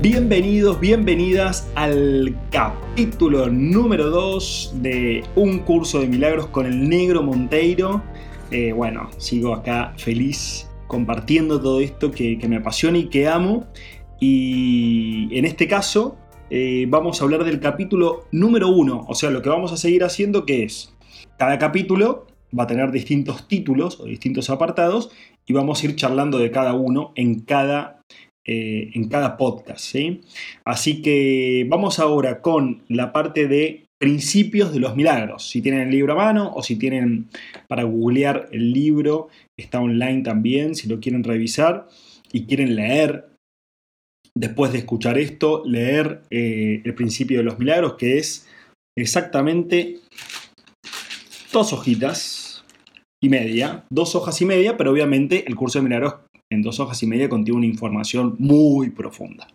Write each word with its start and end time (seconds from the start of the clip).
Bienvenidos, 0.00 0.78
bienvenidas 0.78 1.68
al 1.74 2.32
capítulo 2.52 3.48
número 3.48 4.10
2 4.10 4.74
de 4.76 5.24
Un 5.34 5.58
curso 5.58 5.98
de 5.98 6.06
milagros 6.06 6.46
con 6.46 6.66
el 6.66 6.88
negro 6.88 7.24
Monteiro. 7.24 8.04
Eh, 8.52 8.70
bueno, 8.70 9.10
sigo 9.18 9.52
acá 9.52 9.94
feliz 9.96 10.68
compartiendo 10.86 11.60
todo 11.60 11.80
esto 11.80 12.12
que, 12.12 12.38
me 12.48 12.58
apasiona 12.58 12.98
y 12.98 13.08
que 13.08 13.26
amo. 13.26 13.66
Y 14.20 15.36
en 15.36 15.44
este 15.44 15.66
caso 15.66 16.16
eh, 16.48 16.86
vamos 16.88 17.20
a 17.20 17.24
hablar 17.24 17.42
del 17.42 17.58
capítulo 17.58 18.28
número 18.30 18.68
1, 18.68 19.06
o 19.08 19.14
sea, 19.16 19.30
lo 19.30 19.42
que 19.42 19.48
vamos 19.48 19.72
a 19.72 19.76
seguir 19.76 20.04
haciendo 20.04 20.46
que 20.46 20.62
es, 20.62 20.94
cada 21.38 21.58
capítulo 21.58 22.28
va 22.56 22.62
a 22.62 22.66
tener 22.68 22.92
distintos 22.92 23.48
títulos 23.48 23.98
o 23.98 24.04
distintos 24.04 24.48
apartados 24.48 25.10
y 25.44 25.52
vamos 25.54 25.82
a 25.82 25.86
ir 25.86 25.96
charlando 25.96 26.38
de 26.38 26.52
cada 26.52 26.74
uno 26.74 27.12
en 27.16 27.40
cada 27.40 27.98
eh, 28.50 28.92
en 28.94 29.10
cada 29.10 29.36
podcast. 29.36 29.80
¿sí? 29.80 30.22
Así 30.64 31.02
que 31.02 31.66
vamos 31.68 31.98
ahora 31.98 32.40
con 32.40 32.82
la 32.88 33.12
parte 33.12 33.46
de 33.46 33.84
principios 33.98 34.72
de 34.72 34.80
los 34.80 34.96
milagros. 34.96 35.46
Si 35.46 35.60
tienen 35.60 35.82
el 35.82 35.90
libro 35.90 36.14
a 36.14 36.16
mano 36.16 36.52
o 36.54 36.62
si 36.62 36.76
tienen 36.76 37.28
para 37.66 37.82
googlear 37.82 38.48
el 38.50 38.72
libro, 38.72 39.28
está 39.54 39.80
online 39.80 40.22
también, 40.22 40.74
si 40.74 40.88
lo 40.88 40.98
quieren 40.98 41.24
revisar 41.24 41.88
y 42.32 42.46
quieren 42.46 42.74
leer. 42.74 43.28
Después 44.34 44.72
de 44.72 44.78
escuchar 44.78 45.18
esto, 45.18 45.62
leer 45.66 46.22
eh, 46.30 46.80
el 46.84 46.94
principio 46.94 47.38
de 47.38 47.44
los 47.44 47.58
milagros, 47.58 47.96
que 47.98 48.16
es 48.16 48.48
exactamente 48.96 49.98
dos 51.52 51.74
hojitas 51.74 52.64
y 53.22 53.28
media, 53.28 53.84
dos 53.90 54.14
hojas 54.14 54.40
y 54.40 54.46
media, 54.46 54.78
pero 54.78 54.90
obviamente 54.90 55.44
el 55.46 55.54
curso 55.54 55.80
de 55.80 55.84
milagros 55.84 56.14
en 56.50 56.62
dos 56.62 56.80
hojas 56.80 57.02
y 57.02 57.06
media 57.06 57.28
contiene 57.28 57.58
una 57.58 57.66
información 57.66 58.36
muy 58.38 58.90
profunda. 58.90 59.48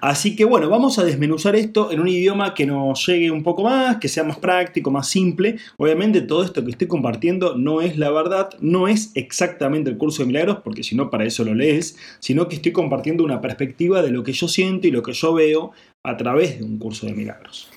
Así 0.00 0.36
que 0.36 0.44
bueno, 0.44 0.68
vamos 0.68 0.98
a 0.98 1.04
desmenuzar 1.04 1.56
esto 1.56 1.92
en 1.92 2.00
un 2.00 2.08
idioma 2.08 2.54
que 2.54 2.66
nos 2.66 3.06
llegue 3.06 3.30
un 3.30 3.42
poco 3.42 3.62
más, 3.62 3.98
que 3.98 4.08
sea 4.08 4.24
más 4.24 4.38
práctico, 4.38 4.90
más 4.90 5.08
simple. 5.08 5.56
Obviamente 5.76 6.22
todo 6.22 6.44
esto 6.44 6.64
que 6.64 6.70
estoy 6.70 6.88
compartiendo 6.88 7.56
no 7.56 7.80
es 7.80 7.98
la 7.98 8.10
verdad, 8.10 8.50
no 8.60 8.88
es 8.88 9.12
exactamente 9.14 9.90
el 9.90 9.98
curso 9.98 10.22
de 10.22 10.28
milagros, 10.28 10.58
porque 10.64 10.82
si 10.82 10.96
no 10.96 11.10
para 11.10 11.24
eso 11.24 11.44
lo 11.44 11.54
lees, 11.54 11.96
sino 12.20 12.48
que 12.48 12.56
estoy 12.56 12.72
compartiendo 12.72 13.24
una 13.24 13.40
perspectiva 13.40 14.02
de 14.02 14.10
lo 14.10 14.24
que 14.24 14.32
yo 14.32 14.48
siento 14.48 14.86
y 14.86 14.90
lo 14.90 15.02
que 15.02 15.12
yo 15.12 15.34
veo 15.34 15.72
a 16.04 16.16
través 16.16 16.58
de 16.58 16.64
un 16.64 16.78
curso 16.78 17.06
de 17.06 17.14
milagros. 17.14 17.70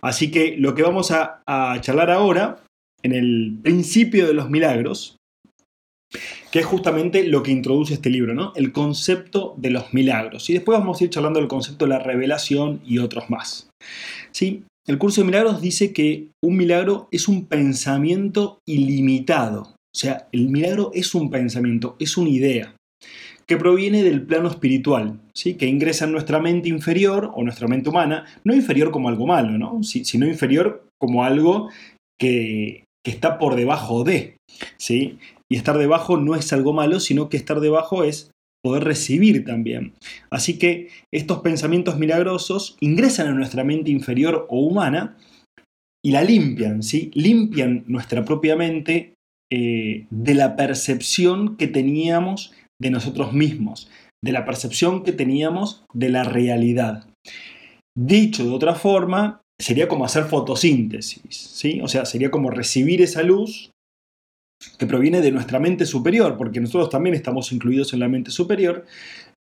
Así 0.00 0.30
que 0.30 0.56
lo 0.56 0.74
que 0.74 0.82
vamos 0.82 1.10
a, 1.10 1.42
charlar 1.80 2.10
ahora, 2.10 2.64
en 3.02 3.12
el 3.12 3.58
principio 3.62 4.26
de 4.26 4.34
los 4.34 4.50
milagros, 4.50 5.17
que 6.50 6.60
es 6.60 6.66
justamente 6.66 7.24
lo 7.24 7.42
que 7.42 7.50
introduce 7.50 7.94
este 7.94 8.10
libro, 8.10 8.34
¿no? 8.34 8.52
El 8.56 8.72
concepto 8.72 9.54
de 9.58 9.70
los 9.70 9.92
milagros. 9.92 10.48
Y 10.48 10.54
después 10.54 10.78
vamos 10.78 11.00
a 11.00 11.04
ir 11.04 11.10
charlando 11.10 11.40
del 11.40 11.48
concepto 11.48 11.84
de 11.84 11.90
la 11.90 11.98
revelación 11.98 12.80
y 12.84 12.98
otros 12.98 13.28
más. 13.28 13.68
¿Sí? 14.32 14.64
El 14.86 14.98
curso 14.98 15.20
de 15.20 15.26
milagros 15.26 15.60
dice 15.60 15.92
que 15.92 16.28
un 16.42 16.56
milagro 16.56 17.08
es 17.10 17.28
un 17.28 17.44
pensamiento 17.44 18.58
ilimitado. 18.66 19.74
O 19.94 19.98
sea, 19.98 20.28
el 20.32 20.48
milagro 20.48 20.90
es 20.94 21.14
un 21.14 21.30
pensamiento, 21.30 21.96
es 21.98 22.16
una 22.16 22.30
idea 22.30 22.74
que 23.46 23.56
proviene 23.56 24.02
del 24.02 24.22
plano 24.22 24.48
espiritual, 24.48 25.20
¿sí? 25.34 25.54
que 25.54 25.66
ingresa 25.66 26.04
en 26.04 26.12
nuestra 26.12 26.38
mente 26.38 26.68
inferior 26.68 27.30
o 27.34 27.42
nuestra 27.42 27.66
mente 27.66 27.88
humana, 27.88 28.26
no 28.44 28.54
inferior 28.54 28.90
como 28.90 29.08
algo 29.08 29.26
malo, 29.26 29.56
¿no? 29.56 29.82
sino 29.82 30.26
inferior 30.26 30.84
como 31.00 31.24
algo 31.24 31.70
que, 32.18 32.84
que 33.02 33.10
está 33.10 33.38
por 33.38 33.56
debajo 33.56 34.04
de. 34.04 34.36
¿sí? 34.76 35.18
Y 35.50 35.56
estar 35.56 35.78
debajo 35.78 36.16
no 36.16 36.34
es 36.34 36.52
algo 36.52 36.72
malo, 36.72 37.00
sino 37.00 37.28
que 37.28 37.36
estar 37.36 37.60
debajo 37.60 38.04
es 38.04 38.30
poder 38.62 38.84
recibir 38.84 39.44
también. 39.44 39.94
Así 40.30 40.58
que 40.58 40.88
estos 41.12 41.38
pensamientos 41.40 41.98
milagrosos 41.98 42.76
ingresan 42.80 43.28
a 43.28 43.32
nuestra 43.32 43.64
mente 43.64 43.90
inferior 43.90 44.46
o 44.50 44.60
humana 44.60 45.16
y 46.04 46.10
la 46.10 46.22
limpian, 46.22 46.82
¿sí? 46.82 47.10
Limpian 47.14 47.84
nuestra 47.86 48.24
propia 48.24 48.56
mente 48.56 49.14
eh, 49.50 50.06
de 50.10 50.34
la 50.34 50.56
percepción 50.56 51.56
que 51.56 51.66
teníamos 51.66 52.52
de 52.80 52.90
nosotros 52.90 53.32
mismos, 53.32 53.90
de 54.22 54.32
la 54.32 54.44
percepción 54.44 55.02
que 55.02 55.12
teníamos 55.12 55.84
de 55.94 56.10
la 56.10 56.24
realidad. 56.24 57.08
Dicho 57.96 58.44
de 58.44 58.50
otra 58.50 58.74
forma, 58.74 59.40
sería 59.60 59.88
como 59.88 60.04
hacer 60.04 60.24
fotosíntesis, 60.24 61.36
¿sí? 61.36 61.80
O 61.82 61.88
sea, 61.88 62.04
sería 62.04 62.30
como 62.30 62.50
recibir 62.50 63.02
esa 63.02 63.22
luz 63.22 63.70
que 64.78 64.86
proviene 64.86 65.20
de 65.20 65.32
nuestra 65.32 65.58
mente 65.58 65.86
superior, 65.86 66.36
porque 66.36 66.60
nosotros 66.60 66.90
también 66.90 67.14
estamos 67.14 67.52
incluidos 67.52 67.92
en 67.92 68.00
la 68.00 68.08
mente 68.08 68.30
superior, 68.30 68.84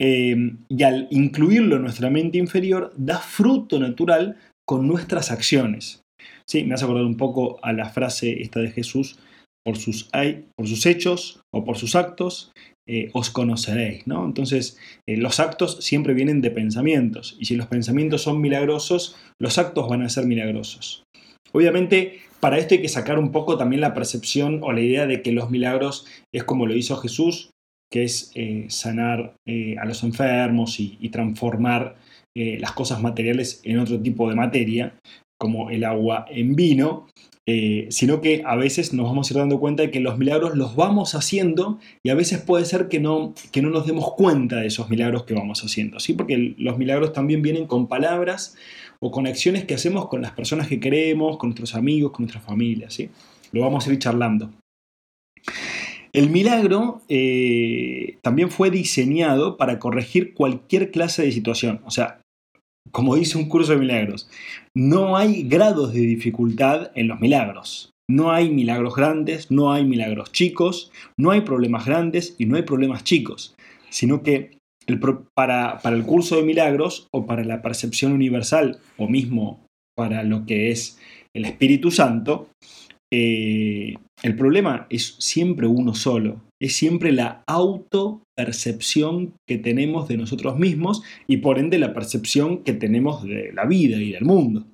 eh, 0.02 0.36
y 0.70 0.84
al 0.84 1.08
incluirlo 1.12 1.76
en 1.76 1.84
nuestra 1.84 2.10
mente 2.10 2.38
inferior, 2.38 2.94
da 2.98 3.20
fruto 3.20 3.80
natural 3.80 4.38
con 4.68 4.88
nuestras 4.88 5.32
acciones. 5.32 6.02
¿Sí? 6.48 6.64
Me 6.64 6.74
hace 6.74 6.86
acordar 6.86 7.06
un 7.06 7.18
poco 7.18 7.60
a 7.64 7.74
la 7.74 7.90
frase 7.90 8.42
esta 8.42 8.60
de 8.60 8.72
Jesús, 8.72 9.18
por 9.66 9.78
sus, 9.78 10.10
por 10.58 10.68
sus 10.68 10.86
hechos 10.86 11.42
o 11.54 11.64
por 11.64 11.78
sus 11.78 11.96
actos, 11.96 12.52
eh, 12.88 13.10
os 13.14 13.30
conoceréis. 13.30 14.06
¿no? 14.08 14.26
Entonces, 14.26 14.78
eh, 15.08 15.16
los 15.16 15.40
actos 15.40 15.78
siempre 15.78 16.14
vienen 16.14 16.42
de 16.42 16.52
pensamientos, 16.52 17.38
y 17.40 17.46
si 17.46 17.56
los 17.56 17.68
pensamientos 17.68 18.22
son 18.24 18.42
milagrosos, 18.42 19.16
los 19.40 19.58
actos 19.58 19.88
van 19.88 20.02
a 20.02 20.10
ser 20.10 20.26
milagrosos. 20.26 21.04
Obviamente, 21.54 22.20
para 22.40 22.58
esto 22.58 22.74
hay 22.76 22.82
que 22.82 22.90
sacar 22.90 23.20
un 23.20 23.32
poco 23.32 23.58
también 23.58 23.80
la 23.80 23.94
percepción 23.94 24.60
o 24.64 24.74
la 24.74 24.82
idea 24.82 25.08
de 25.08 25.22
que 25.22 25.32
los 25.32 25.50
milagros 25.50 26.06
es 26.34 26.44
como 26.44 26.66
lo 26.66 26.76
hizo 26.76 26.98
Jesús, 26.98 27.52
que 27.90 28.04
es 28.04 28.32
eh, 28.34 28.66
sanar 28.70 29.36
eh, 29.48 29.78
a 29.80 29.86
los 29.86 30.04
enfermos 30.04 30.80
y, 30.80 31.08
transformar 31.10 31.96
eh, 32.36 32.58
las 32.60 32.72
cosas 32.72 33.02
materiales 33.02 33.62
en 33.64 33.78
otro 33.78 34.02
tipo 34.02 34.28
de 34.28 34.36
materia, 34.36 34.96
como 35.40 35.70
el 35.70 35.84
agua 35.84 36.26
en 36.30 36.56
vino, 36.56 37.08
sino 37.90 38.22
que 38.22 38.42
a 38.46 38.56
veces 38.56 38.94
nos 38.94 39.06
vamos 39.06 39.30
a 39.30 39.34
ir 39.34 39.38
dando 39.38 39.60
cuenta 39.60 39.84
de 39.84 39.92
que 39.92 40.00
los 40.00 40.18
milagros 40.18 40.56
los 40.56 40.78
vamos 40.78 41.14
haciendo 41.14 41.78
y 42.02 42.10
a 42.10 42.16
veces 42.16 42.40
puede 42.40 42.64
ser 42.64 42.88
que 42.88 43.02
no, 43.02 43.34
que 43.52 43.62
no 43.62 43.70
nos 43.70 43.86
demos 43.86 44.14
cuenta 44.14 44.58
de 44.58 44.68
esos 44.68 44.90
milagros 44.90 45.26
que 45.26 45.34
vamos 45.34 45.62
haciendo, 45.62 46.00
¿sí? 46.00 46.14
porque 46.14 46.56
los 46.58 46.78
milagros 46.78 47.12
también 47.12 47.42
vienen 47.42 47.68
con 47.68 47.88
palabras 47.88 48.56
o 49.06 49.12
conexiones 49.12 49.66
que 49.66 49.74
hacemos 49.74 50.08
con 50.08 50.22
las 50.22 50.32
personas 50.32 50.70
que 50.70 50.80
queremos, 50.80 51.36
con 51.36 51.50
nuestros 51.50 51.76
amigos, 51.76 52.14
con 52.14 52.24
nuestra 52.24 52.40
familia. 52.40 52.90
¿sí? 52.90 53.10
Lo 53.52 53.60
vamos 53.60 53.86
a 53.86 53.92
ir 53.92 54.00
charlando. 54.00 54.50
El 56.14 56.30
milagro 56.30 57.02
eh, 57.10 58.18
también 58.22 58.50
fue 58.50 58.72
diseñado 58.72 59.58
para 59.58 59.78
corregir 59.78 60.34
cualquier 60.34 60.90
clase 60.90 61.24
de 61.24 61.34
situación. 61.34 61.82
O 61.84 61.92
sea, 61.92 62.22
como 62.92 63.16
dice 63.16 63.38
un 63.38 63.50
curso 63.50 63.74
de 63.74 63.80
milagros, 63.80 64.30
no 64.74 65.18
hay 65.18 65.44
grados 65.44 65.92
de 65.92 66.00
dificultad 66.00 66.92
en 66.96 67.10
los 67.10 67.20
milagros. 67.20 67.92
No 68.10 68.32
hay 68.32 68.50
milagros 68.50 68.96
grandes, 68.96 69.52
no 69.52 69.74
hay 69.74 69.84
milagros 69.84 70.32
chicos, 70.32 70.94
no 71.20 71.32
hay 71.32 71.42
problemas 71.42 71.86
grandes 71.86 72.36
y 72.38 72.46
no 72.46 72.56
hay 72.56 72.64
problemas 72.64 73.04
chicos, 73.04 73.54
sino 73.90 74.24
que 74.24 74.60
para, 75.34 75.80
el 75.84 76.04
curso 76.04 76.38
de 76.38 76.44
milagros 76.44 77.08
o 77.14 77.26
para 77.26 77.44
la 77.44 77.62
percepción 77.62 78.14
universal 78.14 78.80
o 78.98 79.08
mismo 79.08 79.66
para 79.96 80.24
lo 80.24 80.46
que 80.46 80.72
es 80.72 81.00
el 81.36 81.46
Espíritu 81.46 81.92
Santo, 81.92 82.50
eh, 83.12 83.96
el 84.24 84.36
problema 84.36 84.88
es 84.90 85.16
siempre 85.20 85.68
uno 85.68 85.94
solo, 85.94 86.42
es 86.62 86.76
siempre 86.76 87.12
la 87.12 87.44
autopercepción 87.48 89.34
que 89.48 89.58
tenemos 89.58 90.08
de 90.08 90.18
nosotros 90.18 90.58
mismos 90.58 91.04
y 91.28 91.38
por 91.38 91.60
ende 91.60 91.78
la 91.78 91.94
percepción 91.94 92.64
que 92.64 92.74
tenemos 92.74 93.24
de 93.24 93.52
la 93.54 93.66
vida 93.66 93.98
y 93.98 94.12
del 94.12 94.26
mundo. 94.26 94.66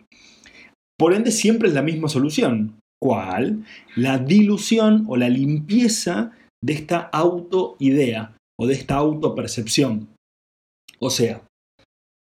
Por 0.97 1.13
ende 1.13 1.31
siempre 1.31 1.69
es 1.69 1.73
la 1.73 1.81
misma 1.81 2.09
solución. 2.09 2.79
¿Cuál? 3.01 3.63
La 3.95 4.17
dilución 4.17 5.05
o 5.07 5.15
la 5.15 5.29
limpieza 5.29 6.31
de 6.61 6.73
esta 6.73 6.99
autoidea, 6.99 8.35
o 8.59 8.67
de 8.67 8.73
esta 8.73 8.95
autopercepción. 8.95 10.09
O 10.99 11.09
sea, 11.09 11.47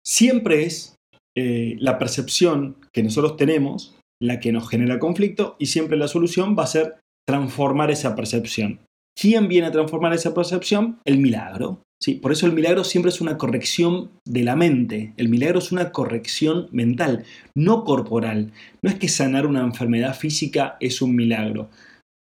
siempre 0.05 0.65
es 0.65 0.95
eh, 1.37 1.77
la 1.79 1.97
percepción 1.97 2.77
que 2.91 3.03
nosotros 3.03 3.37
tenemos 3.37 3.95
la 4.21 4.39
que 4.39 4.51
nos 4.51 4.67
genera 4.67 4.99
conflicto 4.99 5.55
y 5.59 5.67
siempre 5.67 5.97
la 5.97 6.07
solución 6.07 6.55
va 6.57 6.63
a 6.63 6.67
ser 6.67 6.95
transformar 7.27 7.91
esa 7.91 8.15
percepción. 8.15 8.79
¿Quién 9.15 9.47
viene 9.47 9.67
a 9.67 9.71
transformar 9.71 10.13
esa 10.13 10.33
percepción? 10.33 10.99
El 11.05 11.19
milagro. 11.19 11.81
¿sí? 12.01 12.15
Por 12.15 12.31
eso 12.31 12.45
el 12.45 12.53
milagro 12.53 12.83
siempre 12.83 13.09
es 13.09 13.21
una 13.21 13.37
corrección 13.37 14.11
de 14.25 14.43
la 14.43 14.55
mente. 14.55 15.13
El 15.17 15.29
milagro 15.29 15.59
es 15.59 15.71
una 15.71 15.91
corrección 15.91 16.67
mental, 16.71 17.25
no 17.55 17.83
corporal. 17.83 18.51
No 18.81 18.89
es 18.89 18.95
que 18.97 19.07
sanar 19.07 19.45
una 19.45 19.61
enfermedad 19.61 20.15
física 20.15 20.77
es 20.79 21.01
un 21.01 21.15
milagro. 21.15 21.69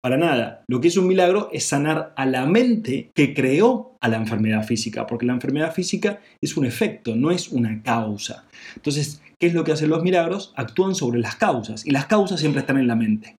Para 0.03 0.17
nada. 0.17 0.65
Lo 0.69 0.81
que 0.81 0.89
es 0.89 0.97
un 0.97 1.07
milagro 1.07 1.49
es 1.53 1.65
sanar 1.65 2.13
a 2.17 2.27
la 2.27 2.47
mente 2.47 3.11
que 3.15 3.35
creó 3.35 3.92
a 4.03 4.09
la 4.09 4.17
enfermedad 4.17 4.65
física, 4.65 5.07
porque 5.07 5.25
la 5.25 5.33
enfermedad 5.33 5.73
física 5.73 6.21
es 6.41 6.57
un 6.57 6.67
efecto, 6.67 7.15
no 7.15 7.31
es 7.31 7.49
una 7.49 7.83
causa. 7.83 8.45
Entonces, 8.75 9.23
¿qué 9.39 9.47
es 9.47 9.55
lo 9.55 9.63
que 9.63 9.73
hacen 9.73 9.91
los 9.91 10.03
milagros? 10.03 10.53
Actúan 10.57 10.97
sobre 10.97 11.21
las 11.21 11.37
causas, 11.37 11.87
y 11.87 11.93
las 11.93 12.07
causas 12.07 12.41
siempre 12.41 12.61
están 12.61 12.79
en 12.79 12.89
la 12.89 12.97
mente. 12.97 13.37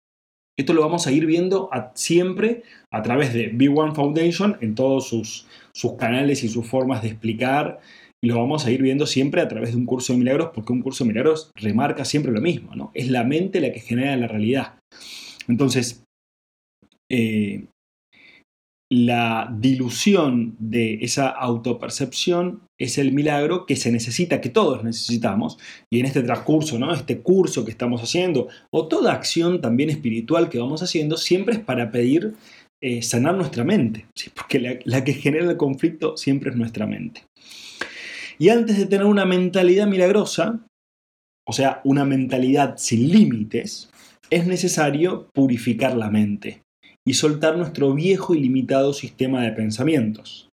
Esto 0.58 0.74
lo 0.74 0.82
vamos 0.82 1.06
a 1.06 1.12
ir 1.12 1.26
viendo 1.26 1.70
siempre 1.96 2.64
a 2.92 3.02
través 3.02 3.34
de 3.34 3.52
B1 3.52 3.94
Foundation 3.94 4.58
en 4.62 4.74
todos 4.74 5.10
sus, 5.10 5.48
sus 5.74 5.94
canales 5.94 6.44
y 6.44 6.50
sus 6.50 6.66
formas 6.66 7.02
de 7.02 7.10
explicar. 7.10 7.80
Y 8.24 8.28
lo 8.28 8.38
vamos 8.38 8.66
a 8.66 8.72
ir 8.72 8.82
viendo 8.82 9.06
siempre 9.06 9.42
a 9.42 9.50
través 9.50 9.72
de 9.72 9.78
un 9.78 9.86
curso 9.86 10.14
de 10.14 10.20
milagros, 10.20 10.52
porque 10.54 10.72
un 10.72 10.82
curso 10.82 11.04
de 11.04 11.10
milagros 11.10 11.52
remarca 11.56 12.06
siempre 12.06 12.32
lo 12.32 12.40
mismo, 12.40 12.74
¿no? 12.74 12.92
Es 12.94 13.10
la 13.10 13.26
mente 13.26 13.60
la 13.60 13.74
que 13.74 13.82
genera 13.82 14.16
la 14.16 14.28
realidad. 14.28 14.76
Entonces, 15.50 16.04
eh, 17.12 17.66
la 18.94 19.52
dilución 19.52 20.56
de 20.60 21.00
esa 21.02 21.28
autopercepción 21.28 22.62
es 22.80 23.00
el 23.00 23.12
milagro 23.12 23.66
que 23.66 23.76
se 23.76 23.92
necesita, 23.92 24.40
que 24.40 24.50
todos 24.50 24.84
necesitamos. 24.84 25.58
Y 25.92 26.00
en 26.00 26.06
este 26.06 26.22
transcurso, 26.22 26.78
¿no? 26.78 26.94
este 26.94 27.22
curso 27.22 27.66
que 27.66 27.72
estamos 27.72 28.04
haciendo, 28.04 28.50
o 28.72 28.88
toda 28.88 29.14
acción 29.14 29.62
también 29.62 29.90
espiritual 29.90 30.48
que 30.48 30.60
vamos 30.60 30.84
haciendo, 30.84 31.18
siempre 31.18 31.56
es 31.56 31.60
para 31.60 31.90
pedir 31.90 32.36
eh, 32.84 33.02
sanar 33.02 33.34
nuestra 33.34 33.64
mente, 33.64 34.06
porque 34.36 34.60
la, 34.60 34.78
la 34.86 35.04
que 35.04 35.14
genera 35.14 35.50
el 35.50 35.58
conflicto 35.58 36.16
siempre 36.16 36.52
es 36.52 36.56
nuestra 36.56 36.86
mente. 36.86 37.24
Y 38.38 38.50
antes 38.50 38.78
de 38.78 38.86
tener 38.86 39.08
una 39.08 39.26
mentalidad 39.26 39.88
milagrosa, 39.88 40.60
o 41.48 41.54
sea, 41.54 41.82
una 41.84 42.06
mentalidad 42.06 42.76
sin 42.78 43.10
límites, 43.10 43.90
es 44.30 44.46
necesario 44.46 45.30
purificar 45.34 45.98
la 45.98 46.12
mente 46.12 46.62
y 47.06 47.14
soltar 47.14 47.58
nuestro 47.58 47.94
viejo 47.94 48.34
y 48.34 48.40
limitado 48.40 48.94
sistema 48.94 49.42
de 49.42 49.52
pensamientos. 49.52 50.50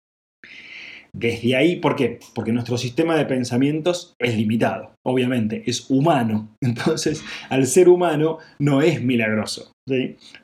Desde 1.14 1.56
ahí, 1.56 1.78
¿por 1.78 1.96
qué? 1.96 2.20
Porque 2.36 2.52
nuestro 2.52 2.78
sistema 2.78 3.16
de 3.16 3.26
pensamientos 3.26 4.14
es 4.20 4.38
limitado, 4.38 4.92
obviamente, 5.04 5.64
es 5.66 5.90
humano. 5.90 6.56
Entonces, 6.62 7.24
al 7.50 7.66
ser 7.66 7.90
humano 7.90 8.38
no 8.60 8.82
es 8.82 9.02
milagroso. 9.02 9.72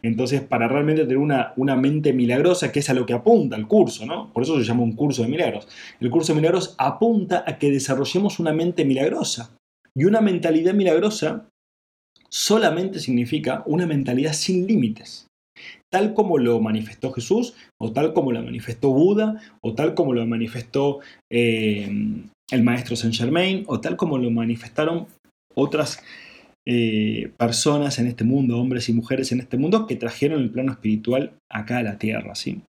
Entonces, 0.01 0.41
para 0.41 0.67
realmente 0.67 1.03
tener 1.03 1.17
una, 1.17 1.53
una, 1.57 1.75
mente 1.75 2.13
milagrosa, 2.13 2.71
que 2.71 2.79
es 2.79 2.89
a 2.89 2.93
lo 2.93 3.05
que 3.05 3.13
apunta 3.13 3.57
el 3.57 3.67
curso, 3.67 4.05
¿no? 4.05 4.31
Por 4.31 4.43
eso 4.43 4.57
se 4.57 4.63
llama 4.63 4.83
un 4.83 4.95
curso 4.95 5.21
de 5.21 5.27
milagros. 5.27 5.67
El 5.99 6.09
curso 6.09 6.33
de 6.33 6.37
milagros 6.39 6.75
apunta 6.77 7.43
a 7.45 7.59
que 7.59 7.69
desarrollemos 7.69 8.39
una 8.39 8.53
mente 8.53 8.85
milagrosa. 8.85 9.55
Y 9.95 10.05
una 10.05 10.21
mentalidad 10.21 10.73
milagrosa 10.73 11.49
solamente 12.29 12.99
significa 12.99 13.63
una 13.67 13.85
mentalidad 13.85 14.33
sin 14.33 14.65
límites 14.65 15.27
tal 15.93 16.15
como 16.15 16.39
lo 16.39 16.59
manifestó 16.59 17.13
Jesús, 17.13 17.53
o 17.79 17.93
tal 17.93 18.13
como 18.13 18.31
lo 18.31 18.41
manifestó 18.41 18.89
Buda, 18.89 19.39
o 19.61 19.75
tal 19.75 19.93
como 19.93 20.15
lo 20.15 20.25
manifestó 20.25 21.01
eh, 21.31 21.87
el 22.49 22.63
maestro 22.63 22.95
Saint 22.95 23.15
Germain, 23.15 23.63
o 23.67 23.79
tal 23.79 23.95
como 23.95 24.17
lo 24.17 24.31
manifestaron 24.31 25.05
otras 25.53 26.03
eh, 26.65 27.31
personas 27.37 27.99
en 27.99 28.07
este 28.07 28.23
mundo, 28.23 28.57
hombres 28.57 28.89
y 28.89 28.93
mujeres 28.93 29.31
en 29.33 29.41
este 29.41 29.57
mundo, 29.57 29.85
que 29.85 29.95
trajeron 29.95 30.41
el 30.41 30.49
plano 30.49 30.71
espiritual 30.71 31.35
acá 31.47 31.77
a 31.77 31.83
la 31.83 31.99
tierra. 31.99 32.33
¿sí? 32.33 32.63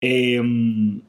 Em, 0.00 1.00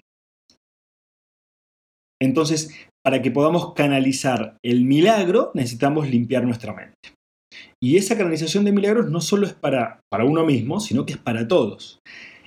entonces, 2.20 2.74
para 3.04 3.22
que 3.22 3.30
podamos 3.30 3.76
canalizar 3.76 4.58
el 4.66 4.84
milagro, 4.84 5.52
necesitamos 5.54 6.10
limpiar 6.10 6.44
nuestra 6.44 6.74
mente. 6.74 7.14
Y 7.82 7.98
esa 7.98 8.18
canalización 8.18 8.66
de 8.66 8.72
milagros 8.72 9.10
no 9.10 9.22
solo 9.22 9.46
es 9.48 9.54
para, 9.54 10.00
para 10.10 10.26
uno 10.26 10.46
mismo, 10.46 10.80
sino 10.80 11.06
que 11.06 11.14
es 11.14 11.20
para 11.20 11.48
todos. 11.48 12.00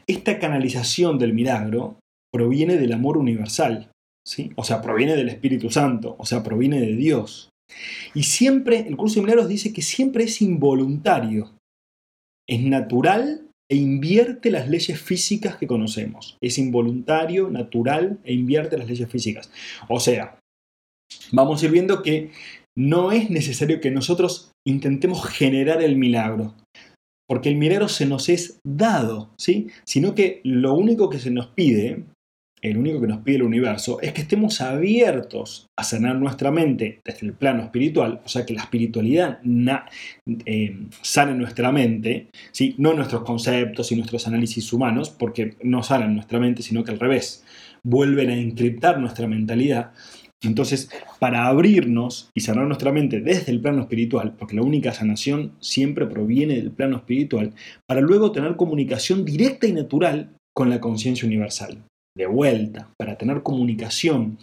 Esta 0.06 0.38
canalización 0.38 1.18
del 1.18 1.34
milagro 1.34 1.98
proviene 2.32 2.76
del 2.76 2.92
amor 2.92 3.18
universal, 3.18 3.90
¿sí? 4.26 4.52
o 4.56 4.64
sea, 4.64 4.80
proviene 4.80 5.16
del 5.16 5.28
Espíritu 5.28 5.70
Santo, 5.70 6.16
o 6.18 6.26
sea, 6.26 6.42
proviene 6.42 6.80
de 6.80 6.96
Dios. 6.96 7.50
Y 8.14 8.22
siempre, 8.22 8.86
el 8.88 8.96
curso 8.96 9.16
de 9.16 9.22
milagros 9.22 9.48
dice 9.48 9.72
que 9.72 9.82
siempre 9.82 10.24
es 10.24 10.40
involuntario, 10.40 11.50
es 12.48 12.62
natural 12.62 13.48
e 13.70 13.76
invierte 13.76 14.50
las 14.50 14.68
leyes 14.68 15.00
físicas 15.00 15.56
que 15.56 15.66
conocemos. 15.66 16.38
Es 16.42 16.58
involuntario, 16.58 17.50
natural 17.50 18.18
e 18.24 18.32
invierte 18.32 18.78
las 18.78 18.88
leyes 18.88 19.10
físicas. 19.10 19.50
O 19.88 20.00
sea, 20.00 20.38
vamos 21.32 21.62
a 21.62 21.66
ir 21.66 21.72
viendo 21.72 22.02
que 22.02 22.30
no 22.78 23.10
es 23.10 23.28
necesario 23.28 23.80
que 23.80 23.90
nosotros 23.90 24.52
intentemos 24.64 25.26
generar 25.26 25.82
el 25.82 25.96
milagro, 25.96 26.54
porque 27.28 27.48
el 27.48 27.56
milagro 27.56 27.88
se 27.88 28.06
nos 28.06 28.28
es 28.28 28.60
dado, 28.64 29.34
¿sí? 29.36 29.66
Sino 29.84 30.14
que 30.14 30.40
lo 30.44 30.74
único 30.74 31.10
que 31.10 31.18
se 31.18 31.32
nos 31.32 31.48
pide, 31.48 32.04
el 32.62 32.78
único 32.78 33.00
que 33.00 33.08
nos 33.08 33.18
pide 33.22 33.38
el 33.38 33.42
universo, 33.42 34.00
es 34.00 34.12
que 34.12 34.20
estemos 34.20 34.60
abiertos 34.60 35.66
a 35.76 35.82
sanar 35.82 36.16
nuestra 36.16 36.52
mente 36.52 37.00
desde 37.04 37.26
el 37.26 37.32
plano 37.32 37.64
espiritual, 37.64 38.20
o 38.24 38.28
sea, 38.28 38.46
que 38.46 38.54
la 38.54 38.62
espiritualidad 38.62 39.40
eh, 40.46 40.78
sane 41.02 41.34
nuestra 41.34 41.72
mente, 41.72 42.28
¿sí? 42.52 42.76
no 42.78 42.94
nuestros 42.94 43.24
conceptos 43.24 43.90
y 43.90 43.96
nuestros 43.96 44.28
análisis 44.28 44.72
humanos, 44.72 45.10
porque 45.10 45.56
no 45.64 45.82
sanan 45.82 46.14
nuestra 46.14 46.38
mente, 46.38 46.62
sino 46.62 46.84
que 46.84 46.92
al 46.92 47.00
revés, 47.00 47.44
vuelven 47.82 48.30
a 48.30 48.36
encriptar 48.36 49.00
nuestra 49.00 49.26
mentalidad 49.26 49.92
entonces, 50.42 50.90
para 51.18 51.48
abrirnos 51.48 52.30
y 52.32 52.40
sanar 52.40 52.66
nuestra 52.66 52.92
mente 52.92 53.20
desde 53.20 53.50
el 53.50 53.60
plano 53.60 53.82
espiritual, 53.82 54.34
porque 54.38 54.54
la 54.54 54.62
única 54.62 54.92
sanación 54.92 55.52
siempre 55.58 56.06
proviene 56.06 56.54
del 56.54 56.70
plano 56.70 56.96
espiritual, 56.96 57.54
para 57.86 58.00
luego 58.00 58.30
tener 58.30 58.54
comunicación 58.56 59.24
directa 59.24 59.66
y 59.66 59.72
natural 59.72 60.30
con 60.54 60.70
la 60.70 60.80
conciencia 60.80 61.26
universal. 61.26 61.84
De 62.16 62.26
vuelta, 62.26 62.90
para 62.96 63.18
tener 63.18 63.42
comunicación. 63.42 64.38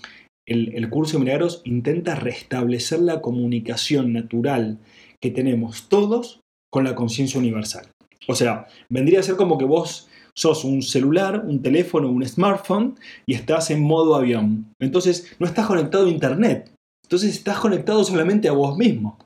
El, 0.48 0.90
curso 0.90 1.18
de 1.18 1.24
milagros 1.24 1.62
intenta 1.66 2.16
restablecer 2.16 3.00
la 3.00 3.22
comunicación 3.22 4.14
natural 4.14 4.80
que 5.20 5.32
tenemos 5.32 5.90
todos 5.90 6.42
con 6.72 6.84
la 6.84 6.94
conciencia 6.94 7.40
universal. 7.40 7.88
O 8.28 8.36
sea, 8.36 8.68
vendría 8.90 9.22
a 9.22 9.24
ser 9.24 9.38
como 9.38 9.58
que 9.58 9.66
vos 9.66 10.08
sos 10.38 10.64
un 10.64 10.82
celular, 10.82 11.44
un 11.46 11.62
teléfono, 11.62 12.10
un 12.10 12.26
smartphone 12.26 12.96
y 13.26 13.34
estás 13.34 13.72
en 13.72 13.82
modo 13.82 14.16
avión. 14.16 14.72
Entonces 14.82 15.36
no 15.40 15.48
estás 15.48 15.68
conectado 15.68 16.06
a 16.06 16.10
internet. 16.10 16.72
Entonces 17.06 17.36
estás 17.36 17.60
conectado 17.60 18.04
solamente 18.04 18.50
a 18.50 18.54
vos 18.54 18.78
mismo. 18.78 19.18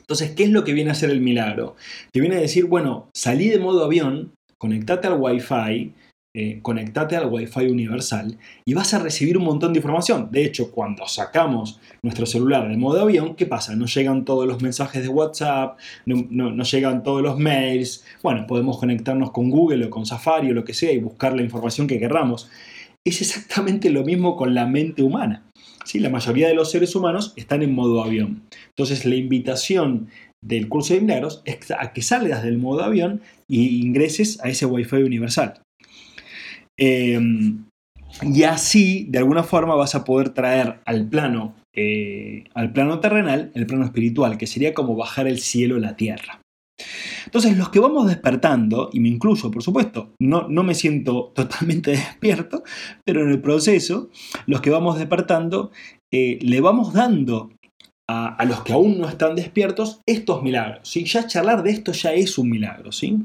Entonces, 0.00 0.32
¿qué 0.32 0.44
es 0.44 0.50
lo 0.50 0.64
que 0.64 0.74
viene 0.74 0.90
a 0.90 0.92
hacer 0.92 1.10
el 1.10 1.20
milagro? 1.20 1.76
Te 2.12 2.20
viene 2.20 2.36
a 2.36 2.40
decir, 2.40 2.66
bueno, 2.66 3.10
salí 3.14 3.48
de 3.48 3.58
modo 3.58 3.84
avión, 3.84 4.32
conectate 4.58 5.06
al 5.06 5.18
Wi-Fi, 5.18 5.94
eh, 6.40 6.60
conectate 6.62 7.16
al 7.16 7.26
Wi-Fi 7.26 7.66
universal 7.66 8.38
y 8.64 8.72
vas 8.72 8.94
a 8.94 9.00
recibir 9.00 9.36
un 9.36 9.42
montón 9.42 9.72
de 9.72 9.80
información. 9.80 10.28
De 10.30 10.44
hecho, 10.44 10.70
cuando 10.70 11.08
sacamos 11.08 11.80
nuestro 12.00 12.26
celular 12.26 12.68
de 12.68 12.76
modo 12.76 13.00
avión, 13.00 13.34
¿qué 13.34 13.44
pasa? 13.44 13.74
No 13.74 13.86
llegan 13.86 14.24
todos 14.24 14.46
los 14.46 14.62
mensajes 14.62 15.02
de 15.02 15.08
WhatsApp, 15.08 15.80
no, 16.06 16.62
llegan 16.62 17.02
todos 17.02 17.22
los 17.22 17.40
mails. 17.40 18.04
Bueno, 18.22 18.46
podemos 18.46 18.78
conectarnos 18.78 19.32
con 19.32 19.50
Google 19.50 19.86
o 19.86 19.90
con 19.90 20.06
Safari 20.06 20.52
o 20.52 20.54
lo 20.54 20.62
que 20.62 20.74
sea 20.74 20.92
y 20.92 20.98
buscar 20.98 21.34
la 21.34 21.42
información 21.42 21.88
que 21.88 21.98
querramos. 21.98 22.48
Es 23.04 23.20
exactamente 23.20 23.90
lo 23.90 24.04
mismo 24.04 24.36
con 24.36 24.54
la 24.54 24.64
mente 24.64 25.02
humana. 25.02 25.42
¿sí? 25.86 25.98
La 25.98 26.08
mayoría 26.08 26.46
de 26.46 26.54
los 26.54 26.70
seres 26.70 26.94
humanos 26.94 27.32
están 27.34 27.62
en 27.62 27.74
modo 27.74 28.00
avión. 28.00 28.44
Entonces, 28.68 29.04
la 29.04 29.16
invitación 29.16 30.06
del 30.40 30.68
curso 30.68 30.94
de 30.94 31.00
milagros 31.00 31.42
es 31.46 31.72
a 31.72 31.92
que 31.92 32.02
salgas 32.02 32.44
del 32.44 32.58
modo 32.58 32.84
avión 32.84 33.22
y 33.48 33.84
ingreses 33.84 34.38
a 34.44 34.48
ese 34.48 34.66
Wi-Fi 34.66 35.02
universal. 35.02 35.62
Em, 36.78 37.64
y 38.22 38.44
así, 38.44 39.06
de 39.10 39.18
alguna 39.18 39.42
forma, 39.42 39.74
vas 39.74 39.94
a 39.94 40.04
poder 40.04 40.30
traer 40.30 40.80
al 40.86 41.08
plano, 41.08 41.54
eh, 41.74 42.44
al 42.54 42.72
plano 42.72 43.00
terrenal, 43.00 43.52
el 43.54 43.66
plano 43.66 43.84
espiritual, 43.84 44.38
que 44.38 44.46
sería 44.46 44.72
como 44.72 44.96
bajar 44.96 45.26
el 45.26 45.40
cielo 45.40 45.76
a 45.76 45.80
la 45.80 45.96
tierra. 45.96 46.40
Entonces, 47.26 47.58
los 47.58 47.68
que 47.68 47.80
vamos 47.80 48.06
despertando, 48.06 48.88
y 48.92 49.00
me 49.00 49.08
incluyo, 49.08 49.50
por 49.50 49.62
supuesto, 49.62 50.14
no, 50.20 50.48
no 50.48 50.62
me 50.62 50.74
siento 50.74 51.32
totalmente 51.34 51.90
despierto, 51.90 52.62
pero 53.04 53.22
en 53.22 53.30
el 53.30 53.40
proceso, 53.40 54.08
los 54.46 54.60
que 54.60 54.70
vamos 54.70 54.98
despertando, 54.98 55.70
eh, 56.12 56.38
le 56.40 56.60
vamos 56.60 56.94
dando 56.94 57.50
a, 58.08 58.34
a, 58.36 58.44
los 58.46 58.62
que 58.62 58.72
aún 58.72 58.98
no 58.98 59.08
están 59.08 59.34
despiertos 59.34 60.00
estos 60.06 60.42
milagros. 60.42 60.88
¿sí? 60.88 61.04
Ya 61.04 61.26
charlar 61.26 61.62
de 61.62 61.72
esto 61.72 61.92
ya 61.92 62.14
es 62.14 62.38
un 62.38 62.48
milagro. 62.48 62.92
¿sí? 62.92 63.18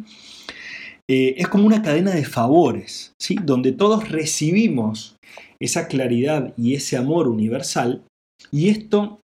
Eh, 1.10 1.36
es 1.38 1.48
como 1.48 1.66
una 1.66 1.82
cadena 1.82 2.12
de 2.12 2.24
favores, 2.24 3.14
¿sí? 3.20 3.36
donde 3.44 3.72
todos 3.72 4.10
recibimos 4.10 5.18
esa 5.60 5.88
claridad 5.88 6.54
y 6.58 6.76
ese 6.76 6.98
amor 6.98 7.28
universal, 7.28 8.04
y 8.52 8.70
esto 8.70 9.20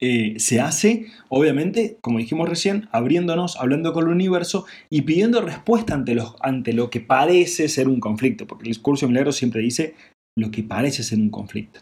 eh, 0.00 0.34
se 0.38 0.60
hace, 0.60 1.06
obviamente, 1.28 1.96
como 2.02 2.18
dijimos 2.18 2.48
recién, 2.48 2.88
abriéndonos, 2.92 3.56
hablando 3.56 3.92
con 3.92 4.04
el 4.04 4.12
universo 4.12 4.66
y 4.90 5.02
pidiendo 5.02 5.40
respuesta 5.40 5.94
ante, 5.94 6.16
ante 6.40 6.72
lo 6.72 6.90
que 6.90 7.00
parece 7.00 7.68
ser 7.68 7.88
un 7.88 7.98
conflicto, 7.98 8.46
porque 8.46 8.64
el 8.64 8.70
discurso 8.70 9.06
de 9.06 9.10
milagros 9.10 9.36
siempre 9.36 9.62
dice, 9.62 9.94
lo 10.38 10.50
que 10.50 10.62
parece 10.62 11.02
ser 11.02 11.18
un 11.18 11.30
conflicto. 11.30 11.80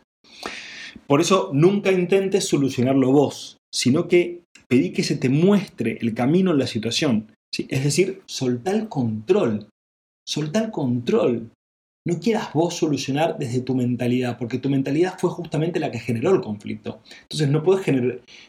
Por 1.07 1.21
eso 1.21 1.51
nunca 1.53 1.91
intentes 1.91 2.47
solucionarlo 2.47 3.11
vos, 3.11 3.59
sino 3.73 4.07
que 4.07 4.43
pedí 4.69 4.93
que 4.93 5.03
se 5.03 5.17
te 5.17 5.29
muestre 5.29 5.99
el 6.01 6.15
camino 6.15 6.53
en 6.53 6.59
la 6.59 6.69
situación. 6.69 7.33
Es 7.69 7.85
decir, 7.85 8.23
soltá 8.27 8.73
el 8.73 8.89
control. 8.89 9.69
Soltá 10.27 10.65
el 10.65 10.71
control. 10.71 11.51
No 12.07 12.21
quieras 12.21 12.53
vos 12.53 12.75
solucionar 12.75 13.39
desde 13.39 13.63
tu 13.63 13.75
mentalidad, 13.75 14.37
porque 14.39 14.59
tu 14.59 14.69
mentalidad 14.69 15.19
fue 15.19 15.31
justamente 15.31 15.81
la 15.81 15.91
que 15.91 15.99
generó 15.99 16.35
el 16.35 16.43
conflicto. 16.43 17.01
Entonces 17.23 17.49
no 17.49 17.63
puedes 17.63 17.87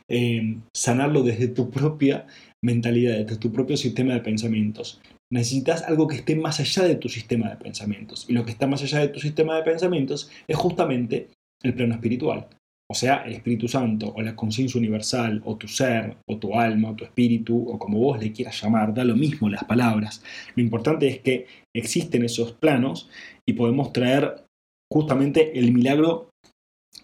eh, 0.09 0.57
sanarlo 0.75 1.23
desde 1.23 1.47
tu 1.47 1.69
propia 1.69 2.27
mentalidad, 2.61 3.19
desde 3.19 3.37
tu 3.37 3.51
propio 3.53 3.77
sistema 3.77 4.13
de 4.13 4.19
pensamientos. 4.19 4.99
Necesitas 5.31 5.83
algo 5.83 6.07
que 6.07 6.17
esté 6.17 6.35
más 6.35 6.59
allá 6.59 6.83
de 6.83 6.95
tu 6.95 7.07
sistema 7.07 7.49
de 7.49 7.55
pensamientos. 7.55 8.25
Y 8.27 8.33
lo 8.33 8.43
que 8.43 8.51
está 8.51 8.67
más 8.67 8.83
allá 8.83 8.99
de 8.99 9.07
tu 9.07 9.21
sistema 9.21 9.55
de 9.55 9.63
pensamientos 9.63 10.29
es 10.47 10.57
justamente 10.57 11.29
el 11.63 11.73
plano 11.73 11.95
espiritual. 11.95 12.47
O 12.87 12.93
sea, 12.93 13.23
el 13.25 13.33
Espíritu 13.33 13.67
Santo, 13.67 14.13
o 14.15 14.21
la 14.21 14.35
conciencia 14.35 14.77
universal, 14.77 15.41
o 15.45 15.55
tu 15.55 15.67
ser, 15.67 16.17
o 16.27 16.37
tu 16.37 16.53
alma, 16.53 16.91
o 16.91 16.95
tu 16.95 17.03
espíritu, 17.03 17.67
o 17.67 17.79
como 17.79 17.97
vos 17.97 18.19
le 18.19 18.31
quieras 18.31 18.61
llamar, 18.61 18.93
da 18.93 19.03
lo 19.03 19.15
mismo 19.15 19.49
las 19.49 19.63
palabras. 19.63 20.23
Lo 20.55 20.61
importante 20.61 21.07
es 21.07 21.19
que 21.19 21.47
existen 21.75 22.23
esos 22.23 22.51
planos 22.53 23.09
y 23.47 23.53
podemos 23.53 23.91
traer 23.91 24.45
justamente 24.91 25.57
el 25.57 25.71
milagro 25.71 26.29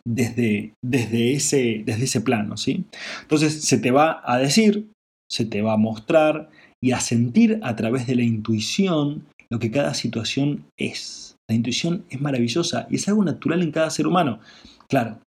desde, 0.05 0.73
desde, 0.83 1.33
ese, 1.33 1.83
desde 1.83 2.03
ese 2.03 2.21
plano. 2.21 2.57
¿sí? 2.57 2.85
Entonces 3.23 3.63
se 3.63 3.79
te 3.79 3.91
va 3.91 4.21
a 4.23 4.37
decir, 4.37 4.91
se 5.31 5.45
te 5.45 5.61
va 5.61 5.73
a 5.73 5.77
mostrar 5.77 6.49
y 6.83 6.91
a 6.91 6.99
sentir 6.99 7.59
a 7.63 7.75
través 7.75 8.07
de 8.07 8.15
la 8.15 8.23
intuición 8.23 9.25
lo 9.51 9.59
que 9.59 9.71
cada 9.71 9.93
situación 9.93 10.65
es. 10.79 11.35
La 11.49 11.55
intuición 11.55 12.05
es 12.09 12.21
maravillosa 12.21 12.87
y 12.89 12.95
es 12.95 13.07
algo 13.07 13.23
natural 13.25 13.61
en 13.61 13.71
cada 13.71 13.89
ser 13.89 14.07
humano. 14.07 14.39
Claro, 14.87 15.19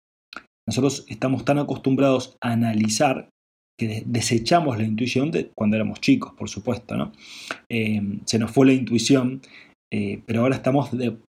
nosotros 0.67 1.05
estamos 1.08 1.46
tan 1.46 1.60
acostumbrados 1.60 2.38
a 2.41 2.51
analizar 2.51 3.29
que 3.77 4.03
desechamos 4.05 4.77
la 4.77 4.84
intuición 4.84 5.32
de 5.32 5.51
cuando 5.55 5.75
éramos 5.75 6.00
chicos, 6.00 6.34
por 6.34 6.50
supuesto. 6.50 6.96
¿no? 6.96 7.12
Eh, 7.70 8.01
se 8.25 8.39
nos 8.39 8.51
fue 8.51 8.67
la 8.67 8.74
intuición, 8.74 9.41
eh, 9.91 10.22
pero 10.25 10.41
ahora 10.41 10.55
estamos 10.55 10.91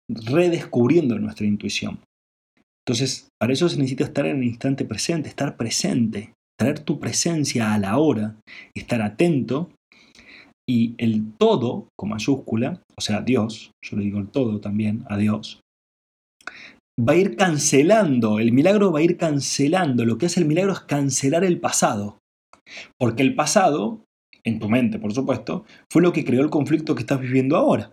redescubriendo 0.09 1.19
nuestra 1.19 1.47
intuición. 1.47 2.01
Entonces, 2.87 3.29
para 3.41 3.53
eso 3.53 3.69
se 3.69 3.79
necesita 3.79 4.05
estar 4.05 4.27
en 4.27 4.39
el 4.39 4.45
instante 4.45 4.85
presente, 4.85 5.29
estar 5.29 5.57
presente, 5.57 6.35
traer 6.59 6.81
tu 6.81 7.01
presencia 7.01 7.73
a 7.73 7.79
la 7.79 7.97
hora, 7.97 8.37
estar 8.75 9.01
atento 9.01 9.71
y 10.69 10.95
el 10.99 11.33
todo, 11.39 11.89
con 11.99 12.11
mayúscula, 12.11 12.83
o 12.97 13.01
sea, 13.01 13.23
Dios, 13.23 13.71
yo 13.83 13.97
le 13.97 14.05
digo 14.05 14.19
el 14.19 14.29
todo 14.29 14.61
también, 14.61 15.05
a 15.09 15.17
Dios, 15.17 15.61
va 16.99 17.15
a 17.15 17.17
ir 17.17 17.37
cancelando, 17.37 18.39
el 18.39 18.53
milagro 18.53 18.93
va 18.93 19.01
a 19.01 19.03
ir 19.03 19.17
cancelando, 19.17 20.05
lo 20.05 20.19
que 20.19 20.27
hace 20.27 20.41
el 20.41 20.47
milagro 20.47 20.73
es 20.73 20.81
cancelar 20.81 21.45
el 21.45 21.61
pasado, 21.61 22.19
porque 22.99 23.23
el 23.23 23.35
pasado, 23.35 24.05
en 24.45 24.59
tu 24.59 24.69
mente 24.69 24.99
por 24.99 25.13
supuesto, 25.13 25.65
fue 25.93 26.03
lo 26.03 26.13
que 26.13 26.25
creó 26.25 26.43
el 26.43 26.51
conflicto 26.51 26.95
que 26.95 27.03
estás 27.03 27.21
viviendo 27.21 27.57
ahora. 27.57 27.93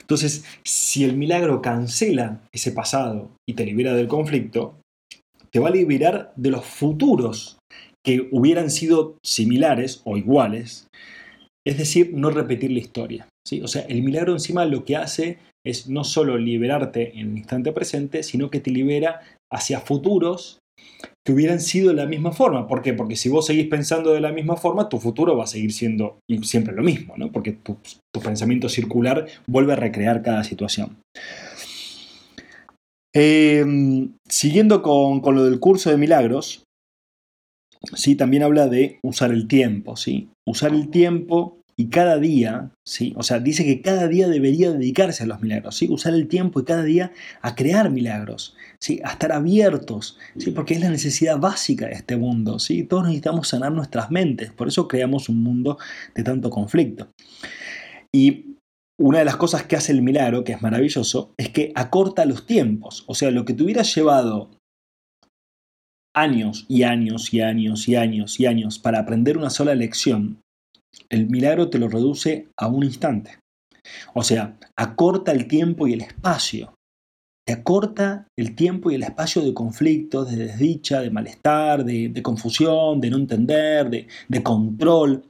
Entonces, 0.00 0.44
si 0.64 1.04
el 1.04 1.16
milagro 1.16 1.62
cancela 1.62 2.42
ese 2.52 2.72
pasado 2.72 3.30
y 3.48 3.54
te 3.54 3.64
libera 3.64 3.94
del 3.94 4.08
conflicto, 4.08 4.80
te 5.50 5.58
va 5.58 5.68
a 5.68 5.72
liberar 5.72 6.32
de 6.36 6.50
los 6.50 6.64
futuros 6.64 7.58
que 8.04 8.28
hubieran 8.30 8.70
sido 8.70 9.18
similares 9.24 10.00
o 10.04 10.16
iguales, 10.16 10.88
es 11.66 11.78
decir, 11.78 12.12
no 12.14 12.30
repetir 12.30 12.70
la 12.70 12.78
historia. 12.78 13.28
O 13.62 13.68
sea, 13.68 13.82
el 13.82 14.02
milagro 14.02 14.32
encima 14.32 14.64
lo 14.64 14.84
que 14.84 14.96
hace 14.96 15.38
es 15.64 15.88
no 15.88 16.04
solo 16.04 16.38
liberarte 16.38 17.18
en 17.18 17.30
el 17.32 17.38
instante 17.38 17.72
presente, 17.72 18.22
sino 18.22 18.50
que 18.50 18.60
te 18.60 18.70
libera 18.70 19.20
hacia 19.52 19.80
futuros 19.80 20.58
que 21.24 21.32
hubieran 21.32 21.60
sido 21.60 21.88
de 21.88 21.94
la 21.94 22.06
misma 22.06 22.32
forma. 22.32 22.66
¿Por 22.66 22.82
qué? 22.82 22.94
Porque 22.94 23.16
si 23.16 23.28
vos 23.28 23.46
seguís 23.46 23.66
pensando 23.66 24.12
de 24.12 24.20
la 24.20 24.32
misma 24.32 24.56
forma, 24.56 24.88
tu 24.88 24.98
futuro 24.98 25.36
va 25.36 25.44
a 25.44 25.48
seguir 25.48 25.72
siendo 25.72 26.18
siempre 26.42 26.74
lo 26.74 26.82
mismo, 26.82 27.14
¿no? 27.16 27.30
Porque 27.30 27.52
tu, 27.52 27.76
pensamiento 28.22 28.68
circular 28.68 29.26
vuelve 29.46 29.74
a 29.74 29.76
recrear 29.76 30.22
cada 30.22 30.44
situación. 30.44 30.96
Em, 33.14 34.14
siguiendo 34.28 34.82
con, 34.82 35.20
con, 35.20 35.34
lo 35.34 35.44
del 35.44 35.58
curso 35.58 35.90
de 35.90 35.96
milagros, 35.96 36.64
¿sí? 37.94 38.14
también 38.14 38.42
habla 38.42 38.68
de 38.68 38.98
usar 39.02 39.30
el 39.32 39.48
tiempo. 39.48 39.96
¿sí? 39.96 40.28
Usar 40.46 40.72
el 40.72 40.90
tiempo 40.90 41.59
y 41.80 41.86
cada 41.88 42.18
día, 42.18 42.72
¿sí? 42.86 43.14
o 43.16 43.22
sea, 43.22 43.38
dice 43.38 43.64
que 43.64 43.80
cada 43.80 44.06
día 44.06 44.28
debería 44.28 44.70
dedicarse 44.70 45.22
a 45.22 45.26
los 45.26 45.40
milagros, 45.40 45.78
¿sí? 45.78 45.88
usar 45.88 46.12
el 46.12 46.28
tiempo 46.28 46.60
y 46.60 46.64
cada 46.64 46.82
día 46.82 47.10
a 47.40 47.54
crear 47.54 47.88
milagros, 47.88 48.54
¿sí? 48.78 49.00
a 49.02 49.12
estar 49.12 49.32
abiertos, 49.32 50.18
¿sí? 50.36 50.50
porque 50.50 50.74
es 50.74 50.80
la 50.80 50.90
necesidad 50.90 51.38
básica 51.38 51.86
de 51.86 51.94
este 51.94 52.18
mundo. 52.18 52.58
¿sí? 52.58 52.82
Todos 52.82 53.04
necesitamos 53.04 53.48
sanar 53.48 53.72
nuestras 53.72 54.10
mentes, 54.10 54.52
por 54.52 54.68
eso 54.68 54.88
creamos 54.88 55.30
un 55.30 55.42
mundo 55.42 55.78
de 56.14 56.22
tanto 56.22 56.50
conflicto. 56.50 57.08
Y 58.12 58.56
una 58.98 59.20
de 59.20 59.24
las 59.24 59.36
cosas 59.36 59.62
que 59.62 59.76
hace 59.76 59.92
el 59.92 60.02
milagro, 60.02 60.44
que 60.44 60.52
es 60.52 60.60
maravilloso, 60.60 61.32
es 61.38 61.48
que 61.48 61.72
acorta 61.74 62.26
los 62.26 62.44
tiempos. 62.44 63.04
O 63.06 63.14
sea, 63.14 63.30
lo 63.30 63.46
que 63.46 63.54
te 63.54 63.62
hubiera 63.62 63.84
llevado 63.84 64.50
años 66.14 66.66
y 66.68 66.82
años 66.82 67.32
y 67.32 67.40
años 67.40 67.88
y 67.88 67.96
años 67.96 68.38
y 68.38 68.44
años 68.44 68.78
para 68.78 68.98
aprender 68.98 69.38
una 69.38 69.48
sola 69.48 69.74
lección, 69.74 70.42
el 71.08 71.28
milagro 71.28 71.70
te 71.70 71.78
lo 71.78 71.88
reduce 71.88 72.48
a 72.56 72.68
un 72.68 72.84
instante. 72.84 73.38
O 74.14 74.22
sea, 74.22 74.58
acorta 74.76 75.32
el 75.32 75.46
tiempo 75.48 75.86
y 75.86 75.94
el 75.94 76.02
espacio. 76.02 76.74
Te 77.46 77.54
acorta 77.54 78.28
el 78.38 78.54
tiempo 78.54 78.90
y 78.90 78.94
el 78.94 79.02
espacio 79.02 79.42
de 79.42 79.54
conflictos, 79.54 80.30
de 80.30 80.36
desdicha, 80.36 81.00
de 81.00 81.10
malestar, 81.10 81.84
de, 81.84 82.22
confusión, 82.22 83.00
de 83.00 83.10
no 83.10 83.16
entender, 83.16 83.90
de, 83.90 84.42
control. 84.42 85.24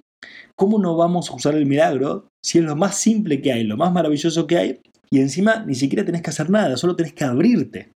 ¿Cómo 0.55 0.79
no 0.79 0.97
vamos 0.97 1.31
a 1.31 1.35
usar 1.35 1.55
el 1.55 1.67
milagro 1.67 2.29
si 2.45 2.59
es 2.59 2.65
lo 2.65 2.77
más 2.77 2.97
simple 2.97 3.41
que 3.41 3.53
hay, 3.53 3.65
lo 3.65 3.77
más 3.77 3.93
maravilloso 3.93 4.47
que 4.47 4.59
hay? 4.59 4.81
Y 5.11 5.21
encima 5.21 5.65
ni 5.65 5.75
siquiera 5.75 6.05
tenés 6.05 6.23
que 6.23 6.31
hacer 6.31 6.51
nada, 6.51 6.77
solo 6.77 6.95
tenés 6.95 7.15
que 7.15 7.25
abrirte. 7.25 7.93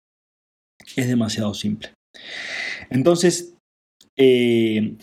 Es 0.95 1.07
demasiado 1.07 1.53
simple. 1.53 1.93
Entonces, 2.89 3.55
eh, 4.17 4.97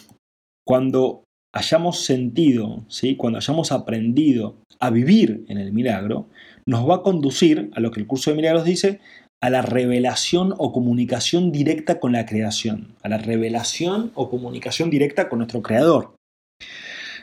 cuando 0.64 1.24
hayamos 1.58 2.04
sentido, 2.04 2.84
¿sí? 2.88 3.16
cuando 3.16 3.38
hayamos 3.38 3.72
aprendido 3.72 4.56
a 4.78 4.90
vivir 4.90 5.44
en 5.48 5.58
el 5.58 5.72
milagro, 5.72 6.28
nos 6.66 6.88
va 6.88 6.96
a 6.96 7.02
conducir 7.02 7.70
a 7.74 7.80
lo 7.80 7.90
que 7.90 8.00
el 8.00 8.06
curso 8.06 8.30
de 8.30 8.36
milagros 8.36 8.64
dice, 8.64 9.00
a 9.40 9.50
la 9.50 9.62
revelación 9.62 10.54
o 10.58 10.72
comunicación 10.72 11.52
directa 11.52 12.00
con 12.00 12.12
la 12.12 12.26
creación, 12.26 12.94
a 13.02 13.08
la 13.08 13.18
revelación 13.18 14.12
o 14.14 14.30
comunicación 14.30 14.90
directa 14.90 15.28
con 15.28 15.38
nuestro 15.38 15.62
creador. 15.62 16.14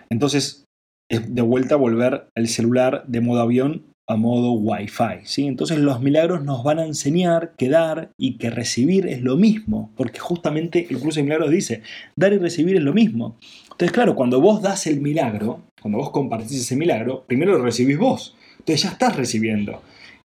Entonces, 0.09 0.65
es 1.09 1.33
de 1.33 1.41
vuelta 1.41 1.75
volver 1.75 2.27
el 2.35 2.47
celular 2.47 3.03
de 3.07 3.21
modo 3.21 3.41
avión 3.41 3.85
a 4.07 4.15
modo 4.15 4.53
Wi-Fi. 4.53 5.21
¿sí? 5.23 5.47
Entonces 5.47 5.79
los 5.79 6.01
milagros 6.01 6.43
nos 6.43 6.63
van 6.63 6.79
a 6.79 6.85
enseñar 6.85 7.53
que 7.57 7.69
dar 7.69 8.11
y 8.17 8.37
que 8.37 8.49
recibir 8.49 9.07
es 9.07 9.21
lo 9.21 9.37
mismo, 9.37 9.91
porque 9.95 10.19
justamente 10.19 10.87
el 10.89 10.99
curso 10.99 11.19
de 11.19 11.23
milagros 11.23 11.51
dice, 11.51 11.81
dar 12.15 12.33
y 12.33 12.37
recibir 12.37 12.75
es 12.75 12.83
lo 12.83 12.93
mismo. 12.93 13.37
Entonces, 13.63 13.91
claro, 13.91 14.15
cuando 14.15 14.39
vos 14.39 14.61
das 14.61 14.87
el 14.87 15.01
milagro, 15.01 15.61
cuando 15.81 15.97
vos 15.97 16.11
compartís 16.11 16.61
ese 16.61 16.75
milagro, 16.75 17.25
primero 17.27 17.57
lo 17.57 17.63
recibís 17.63 17.97
vos. 17.97 18.35
Entonces 18.59 18.83
ya 18.83 18.89
estás 18.89 19.15
recibiendo 19.15 19.81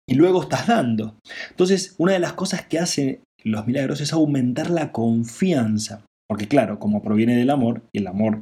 y 0.06 0.14
luego 0.14 0.42
estás 0.42 0.66
dando. 0.66 1.16
Entonces, 1.50 1.94
una 1.98 2.12
de 2.12 2.18
las 2.18 2.32
cosas 2.32 2.62
que 2.62 2.78
hacen 2.78 3.20
los 3.44 3.66
milagros 3.66 4.00
es 4.00 4.12
aumentar 4.12 4.70
la 4.70 4.92
confianza. 4.92 6.04
Porque 6.28 6.48
claro, 6.48 6.78
como 6.78 7.02
proviene 7.02 7.36
del 7.36 7.50
amor, 7.50 7.82
y 7.92 7.98
el 7.98 8.06
amor, 8.06 8.40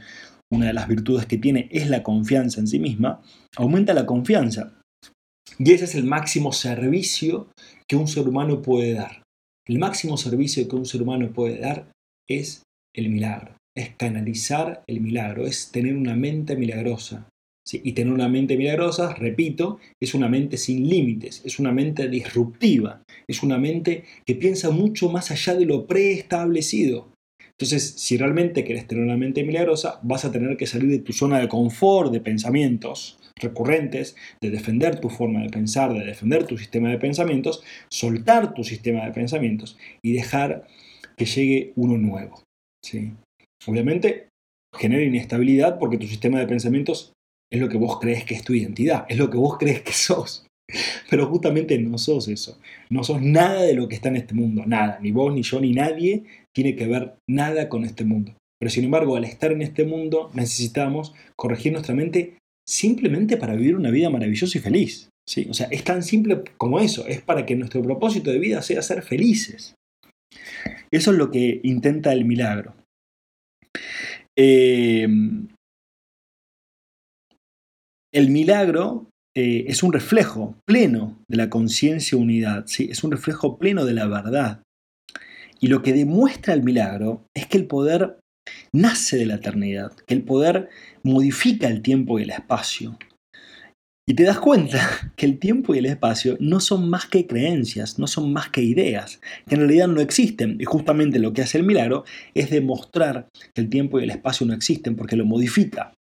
una 0.50 0.66
de 0.66 0.72
las 0.72 0.88
virtudes 0.88 1.26
que 1.26 1.38
tiene 1.38 1.68
es 1.70 1.88
la 1.88 2.02
confianza 2.02 2.60
en 2.60 2.66
sí 2.66 2.78
misma, 2.78 3.20
aumenta 3.56 3.94
la 3.94 4.06
confianza. 4.06 4.72
Y 5.58 5.72
ese 5.72 5.84
es 5.84 5.94
el 5.94 6.04
máximo 6.04 6.52
servicio 6.52 7.48
que 7.88 7.96
un 7.96 8.08
ser 8.08 8.28
humano 8.28 8.60
puede 8.60 8.92
dar. 8.92 9.22
El 9.66 9.78
máximo 9.78 10.16
servicio 10.16 10.68
que 10.68 10.76
un 10.76 10.86
ser 10.86 11.02
humano 11.02 11.32
puede 11.32 11.58
dar 11.58 11.90
es 12.28 12.62
el 12.94 13.08
milagro, 13.08 13.56
es 13.76 13.94
canalizar 13.96 14.82
el 14.86 15.00
milagro, 15.00 15.46
es 15.46 15.70
tener 15.70 15.96
una 15.96 16.14
mente 16.14 16.56
milagrosa. 16.56 17.28
Y 17.68 17.94
tener 17.94 18.12
una 18.12 18.28
mente 18.28 18.56
milagrosa, 18.56 19.12
repito, 19.14 19.80
es 20.00 20.14
una 20.14 20.28
mente 20.28 20.56
sin 20.56 20.88
límites, 20.88 21.42
es 21.44 21.58
una 21.58 21.72
mente 21.72 22.08
disruptiva, 22.08 23.02
es 23.26 23.42
una 23.42 23.58
mente 23.58 24.04
que 24.24 24.36
piensa 24.36 24.70
mucho 24.70 25.08
más 25.10 25.32
allá 25.32 25.56
de 25.56 25.66
lo 25.66 25.84
preestablecido. 25.84 27.08
Entonces, 27.58 27.94
si 27.96 28.18
realmente 28.18 28.62
querés 28.62 28.86
tener 28.86 29.02
una 29.02 29.16
mente 29.16 29.42
milagrosa, 29.42 29.98
vas 30.04 30.24
a 30.24 30.30
tener 30.30 30.56
que 30.56 30.68
salir 30.68 30.90
de 30.90 31.00
tu 31.00 31.12
zona 31.12 31.40
de 31.40 31.48
confort 31.48 32.12
de 32.12 32.20
pensamientos, 32.20 33.18
recurrentes 33.38 34.16
de 34.40 34.50
defender 34.50 34.98
tu 35.00 35.10
forma 35.10 35.42
de 35.42 35.50
pensar, 35.50 35.92
de 35.92 36.04
defender 36.04 36.46
tu 36.46 36.56
sistema 36.56 36.90
de 36.90 36.98
pensamientos, 36.98 37.62
soltar 37.90 38.54
tu 38.54 38.64
sistema 38.64 39.04
de 39.04 39.12
pensamientos 39.12 39.78
y 40.02 40.12
dejar 40.12 40.66
que 41.16 41.26
llegue 41.26 41.72
uno 41.76 41.98
nuevo. 41.98 42.42
¿sí? 42.84 43.12
Obviamente 43.66 44.28
genera 44.74 45.02
inestabilidad 45.02 45.78
porque 45.78 45.98
tu 45.98 46.06
sistema 46.06 46.38
de 46.38 46.46
pensamientos 46.46 47.12
es 47.50 47.60
lo 47.60 47.68
que 47.68 47.78
vos 47.78 47.98
crees 48.00 48.24
que 48.24 48.34
es 48.34 48.42
tu 48.42 48.54
identidad, 48.54 49.06
es 49.08 49.18
lo 49.18 49.30
que 49.30 49.38
vos 49.38 49.56
crees 49.58 49.82
que 49.82 49.92
sos. 49.92 50.46
Pero 51.10 51.26
justamente 51.26 51.78
no 51.78 51.98
sos 51.98 52.28
eso. 52.28 52.58
No 52.90 53.04
sos 53.04 53.22
nada 53.22 53.62
de 53.62 53.74
lo 53.74 53.88
que 53.88 53.94
está 53.94 54.08
en 54.08 54.16
este 54.16 54.34
mundo. 54.34 54.64
Nada. 54.66 54.98
Ni 55.00 55.12
vos, 55.12 55.32
ni 55.32 55.42
yo, 55.42 55.60
ni 55.60 55.72
nadie 55.72 56.24
tiene 56.54 56.74
que 56.74 56.86
ver 56.86 57.14
nada 57.28 57.68
con 57.68 57.84
este 57.84 58.04
mundo. 58.04 58.34
Pero 58.58 58.70
sin 58.70 58.84
embargo, 58.84 59.16
al 59.16 59.24
estar 59.24 59.52
en 59.52 59.62
este 59.62 59.84
mundo, 59.84 60.30
necesitamos 60.34 61.14
corregir 61.36 61.72
nuestra 61.72 61.94
mente 61.94 62.38
simplemente 62.66 63.36
para 63.36 63.54
vivir 63.54 63.76
una 63.76 63.90
vida 63.90 64.10
maravillosa 64.10 64.58
y 64.58 64.60
feliz. 64.60 65.08
¿sí? 65.28 65.46
O 65.48 65.54
sea, 65.54 65.68
es 65.70 65.84
tan 65.84 66.02
simple 66.02 66.42
como 66.56 66.80
eso. 66.80 67.06
Es 67.06 67.22
para 67.22 67.46
que 67.46 67.56
nuestro 67.56 67.82
propósito 67.82 68.30
de 68.30 68.38
vida 68.38 68.62
sea 68.62 68.82
ser 68.82 69.02
felices. 69.02 69.74
Eso 70.90 71.12
es 71.12 71.18
lo 71.18 71.30
que 71.30 71.60
intenta 71.62 72.12
el 72.12 72.24
milagro. 72.24 72.74
Eh, 74.38 75.06
el 78.12 78.30
milagro 78.30 79.10
eh, 79.36 79.64
es 79.68 79.82
un 79.82 79.92
reflejo 79.92 80.58
pleno 80.66 81.22
de 81.28 81.36
la 81.36 81.50
conciencia 81.50 82.16
unidad, 82.16 82.64
¿sí? 82.66 82.88
es 82.90 83.04
un 83.04 83.10
reflejo 83.10 83.58
pleno 83.58 83.84
de 83.84 83.92
la 83.92 84.06
verdad. 84.06 84.62
Y 85.60 85.68
lo 85.68 85.82
que 85.82 85.92
demuestra 85.92 86.54
el 86.54 86.62
milagro 86.62 87.26
es 87.34 87.46
que 87.46 87.58
el 87.58 87.66
poder 87.66 88.18
nace 88.72 89.16
de 89.16 89.26
la 89.26 89.36
eternidad, 89.36 89.92
que 90.06 90.14
el 90.14 90.22
poder 90.22 90.68
modifica 91.02 91.68
el 91.68 91.82
tiempo 91.82 92.18
y 92.18 92.22
el 92.22 92.30
espacio. 92.30 92.98
Y 94.08 94.14
te 94.14 94.22
das 94.22 94.38
cuenta 94.38 95.12
que 95.16 95.26
el 95.26 95.38
tiempo 95.38 95.74
y 95.74 95.78
el 95.78 95.86
espacio 95.86 96.36
no 96.40 96.60
son 96.60 96.88
más 96.88 97.06
que 97.06 97.26
creencias, 97.26 97.98
no 97.98 98.06
son 98.06 98.32
más 98.32 98.50
que 98.50 98.62
ideas, 98.62 99.20
que 99.46 99.56
en 99.56 99.62
realidad 99.62 99.88
no 99.88 100.00
existen. 100.00 100.56
Y 100.60 100.64
justamente 100.64 101.18
lo 101.18 101.32
que 101.32 101.42
hace 101.42 101.58
el 101.58 101.64
milagro 101.64 102.04
es 102.34 102.50
demostrar 102.50 103.28
que 103.54 103.60
el 103.60 103.68
tiempo 103.68 103.98
y 103.98 104.04
el 104.04 104.10
espacio 104.10 104.46
no 104.46 104.54
existen 104.54 104.96
porque 104.96 105.16
lo 105.16 105.24
modifica, 105.24 105.94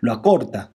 lo 0.00 0.12
acorta, 0.12 0.72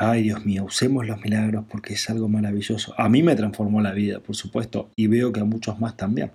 Ay, 0.00 0.22
Dios 0.22 0.46
mío, 0.46 0.64
usemos 0.64 1.08
los 1.08 1.20
milagros 1.22 1.64
porque 1.68 1.94
es 1.94 2.08
algo 2.08 2.28
maravilloso. 2.28 2.94
A 2.96 3.08
mí 3.08 3.24
me 3.24 3.34
transformó 3.34 3.80
la 3.80 3.90
vida, 3.90 4.20
por 4.20 4.36
supuesto, 4.36 4.92
y 4.94 5.08
veo 5.08 5.32
que 5.32 5.40
a 5.40 5.44
muchos 5.44 5.80
más 5.80 5.96
también. 5.96 6.30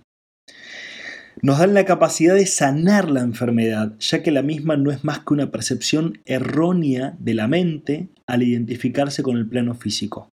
Nos 1.42 1.60
dan 1.60 1.74
la 1.74 1.86
capacidad 1.86 2.36
de 2.36 2.46
sanar 2.46 3.10
la 3.10 3.22
enfermedad, 3.22 3.98
ya 4.00 4.22
que 4.22 4.32
la 4.32 4.42
misma 4.42 4.78
no 4.78 4.92
es 4.92 5.04
más 5.04 5.20
que 5.20 5.34
una 5.34 5.52
percepción 5.52 6.22
errónea 6.26 7.16
de 7.20 7.34
la 7.34 7.48
mente 7.48 8.10
al 8.28 8.44
identificarse 8.44 9.24
con 9.24 9.38
el 9.38 9.48
plano 9.48 9.74
físico. 9.74 10.30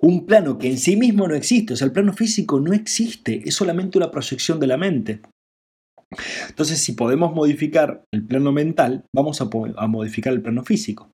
Un 0.00 0.26
plano 0.26 0.58
que 0.58 0.68
en 0.68 0.78
sí 0.78 0.96
mismo 0.96 1.28
no 1.28 1.34
existe, 1.34 1.74
o 1.74 1.76
sea, 1.76 1.86
el 1.86 1.92
plano 1.92 2.12
físico 2.12 2.58
no 2.58 2.72
existe, 2.72 3.42
es 3.44 3.54
solamente 3.54 3.98
una 3.98 4.10
proyección 4.10 4.58
de 4.58 4.66
la 4.66 4.76
mente. 4.76 5.20
Entonces, 6.48 6.80
si 6.80 6.92
podemos 6.92 7.34
modificar 7.34 8.04
el 8.12 8.26
plano 8.26 8.52
mental, 8.52 9.04
vamos 9.14 9.40
a, 9.40 9.86
modificar 9.86 10.32
el 10.32 10.42
plano 10.42 10.64
físico. 10.64 11.10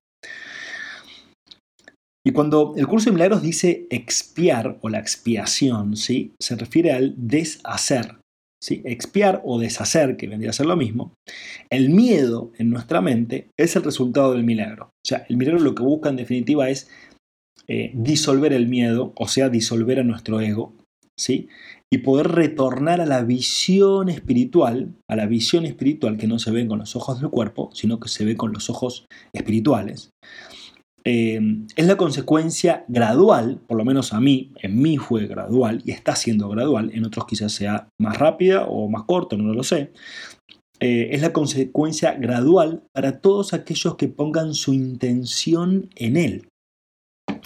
Y 2.25 2.31
cuando 2.31 2.73
el 2.75 2.87
curso 2.87 3.09
de 3.09 3.13
milagros 3.13 3.41
dice 3.41 3.87
expiar 3.89 4.77
o 4.81 4.89
la 4.89 4.99
expiación, 4.99 5.95
¿sí? 5.95 6.33
se 6.39 6.55
refiere 6.55 6.91
al 6.91 7.13
deshacer. 7.17 8.18
¿Sí? 8.61 8.81
Expiar 8.85 9.41
o 9.45 9.59
deshacer, 9.59 10.17
que 10.17 10.27
vendría 10.27 10.51
a 10.51 10.53
ser 10.53 10.65
lo 10.65 10.75
mismo. 10.75 11.13
El 11.69 11.89
miedo 11.89 12.51
en 12.57 12.69
nuestra 12.69 13.01
mente 13.01 13.49
es 13.57 13.75
el 13.75 13.83
resultado 13.83 14.33
del 14.33 14.43
milagro. 14.43 14.85
O 14.85 15.07
sea, 15.07 15.25
el 15.29 15.37
milagro 15.37 15.59
lo 15.59 15.75
que 15.75 15.83
busca 15.83 16.09
en 16.09 16.17
definitiva 16.17 16.69
es 16.69 16.89
eh, 17.67 17.91
disolver 17.93 18.53
el 18.53 18.67
miedo, 18.67 19.13
o 19.15 19.27
sea, 19.27 19.49
disolver 19.49 19.99
a 19.99 20.03
nuestro 20.03 20.41
ego, 20.41 20.75
¿sí? 21.17 21.47
y 21.91 21.99
poder 21.99 22.27
retornar 22.29 23.01
a 23.01 23.05
la 23.05 23.23
visión 23.23 24.09
espiritual, 24.09 24.93
a 25.09 25.15
la 25.15 25.25
visión 25.25 25.65
espiritual 25.65 26.17
que 26.17 26.27
no 26.27 26.37
se 26.37 26.51
ve 26.51 26.67
con 26.67 26.79
los 26.79 26.95
ojos 26.95 27.19
del 27.19 27.31
cuerpo, 27.31 27.71
sino 27.73 27.99
que 27.99 28.09
se 28.09 28.25
ve 28.25 28.35
con 28.35 28.53
los 28.53 28.69
ojos 28.69 29.05
espirituales. 29.33 30.11
Eh, 31.11 31.41
es 31.75 31.87
la 31.87 31.97
consecuencia 31.97 32.85
gradual, 32.87 33.59
por 33.65 33.79
lo 33.79 33.83
menos 33.83 34.13
a 34.13 34.19
mí, 34.19 34.51
en 34.61 34.79
mí 34.79 34.97
fue 34.97 35.25
gradual 35.25 35.81
y 35.83 35.89
está 35.89 36.15
siendo 36.15 36.47
gradual, 36.49 36.91
en 36.93 37.03
otros 37.03 37.25
quizás 37.25 37.51
sea 37.51 37.89
más 37.99 38.19
rápida 38.19 38.67
o 38.67 38.87
más 38.89 39.05
corto, 39.05 39.35
no 39.35 39.51
lo 39.51 39.63
sé. 39.63 39.91
Eh, 40.79 41.09
es 41.11 41.21
la 41.21 41.33
consecuencia 41.33 42.13
gradual 42.13 42.83
para 42.93 43.21
todos 43.21 43.53
aquellos 43.53 43.95
que 43.95 44.07
pongan 44.07 44.53
su 44.53 44.71
intención 44.71 45.89
en 45.95 46.15
él. 46.15 46.47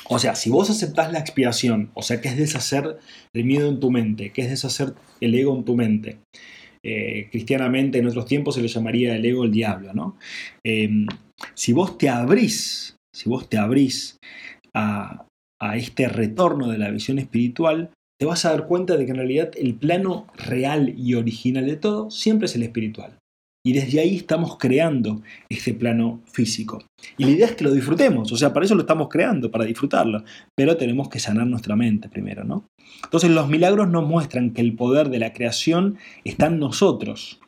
O 0.10 0.20
sea, 0.20 0.36
si 0.36 0.50
vos 0.50 0.70
aceptás 0.70 1.14
la 1.14 1.20
expiación, 1.20 1.92
o 1.94 2.02
sea, 2.02 2.20
que 2.20 2.28
es 2.28 2.36
deshacer 2.36 2.98
el 3.34 3.46
miedo 3.46 3.70
en 3.70 3.80
tu 3.80 3.92
mente, 3.92 4.34
que 4.34 4.42
es 4.42 4.50
deshacer 4.50 4.94
el 5.22 5.36
ego 5.36 5.56
en 5.56 5.64
tu 5.64 5.78
mente, 5.78 6.20
eh, 6.84 7.30
cristianamente 7.32 8.00
en 8.00 8.08
otros 8.08 8.26
tiempos 8.26 8.56
se 8.56 8.62
le 8.62 8.68
llamaría 8.68 9.16
el 9.16 9.24
ego 9.24 9.46
el 9.46 9.52
diablo, 9.54 9.94
¿no? 9.94 10.18
si 11.56 11.74
vos 11.74 11.98
te 11.98 12.10
abrís 12.10 12.93
si 13.14 13.30
vos 13.30 13.48
te 13.50 13.58
abrís 13.58 14.18
a, 14.74 15.28
este 15.76 16.10
retorno 16.10 16.68
de 16.68 16.78
la 16.78 16.92
visión 16.92 17.20
espiritual, 17.20 17.92
te 18.20 18.26
vas 18.26 18.44
a 18.44 18.50
dar 18.50 18.68
cuenta 18.68 18.98
de 18.98 19.06
que 19.06 19.12
en 19.12 19.18
realidad 19.18 19.52
el 19.56 19.76
plano 19.76 20.28
real 20.36 20.94
y 20.98 21.14
original 21.14 21.66
de 21.66 21.78
todo 21.78 22.12
siempre 22.12 22.48
es 22.48 22.56
el 22.56 22.64
espiritual. 22.64 23.18
Y 23.66 23.72
desde 23.72 24.02
ahí 24.02 24.18
estamos 24.18 24.58
creando 24.58 25.22
este 25.48 25.74
plano 25.74 26.20
físico. 26.26 26.84
Y 27.18 27.24
la 27.24 27.32
idea 27.32 27.46
es 27.46 27.56
que 27.56 27.64
lo 27.64 27.72
disfrutemos, 27.72 28.30
o 28.34 28.36
sea, 28.36 28.52
para 28.52 28.66
eso 28.66 28.76
lo 28.76 28.82
estamos 28.82 29.08
creando, 29.08 29.50
para 29.52 29.64
disfrutarlo. 29.64 30.26
Pero 30.54 30.76
tenemos 30.76 31.08
que 31.08 31.20
sanar 31.20 31.48
nuestra 31.48 31.78
mente 31.78 32.10
primero, 32.10 32.44
¿no? 32.44 32.66
Entonces 33.02 33.32
los 33.32 33.48
milagros 33.48 33.88
nos 33.88 34.06
muestran 34.06 34.52
que 34.52 34.60
el 34.60 34.76
poder 34.76 35.08
de 35.08 35.20
la 35.20 35.32
creación 35.32 35.98
está 36.26 36.48
en 36.48 36.60
nosotros 36.60 37.40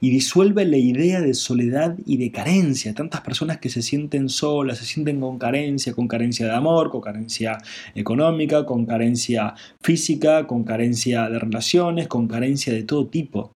y 0.00 0.10
disuelve 0.10 0.64
la 0.64 0.76
idea 0.76 1.20
de 1.20 1.34
soledad 1.34 1.96
y 2.06 2.16
de 2.16 2.30
carencia. 2.30 2.94
Tantas 2.94 3.20
personas 3.20 3.58
que 3.58 3.68
se 3.68 3.82
sienten 3.82 4.28
solas, 4.28 4.78
se 4.78 4.84
sienten 4.84 5.20
con 5.20 5.38
carencia, 5.38 5.92
con 5.92 6.08
carencia 6.08 6.46
de 6.46 6.52
amor, 6.52 6.90
con 6.90 7.00
carencia 7.00 7.58
económica, 7.94 8.64
con 8.66 8.86
carencia 8.86 9.54
física, 9.82 10.46
con 10.46 10.64
carencia 10.64 11.28
de 11.28 11.38
relaciones, 11.38 12.08
con 12.08 12.28
carencia 12.28 12.72
de 12.72 12.82
todo 12.82 13.06
tipo. 13.06 13.52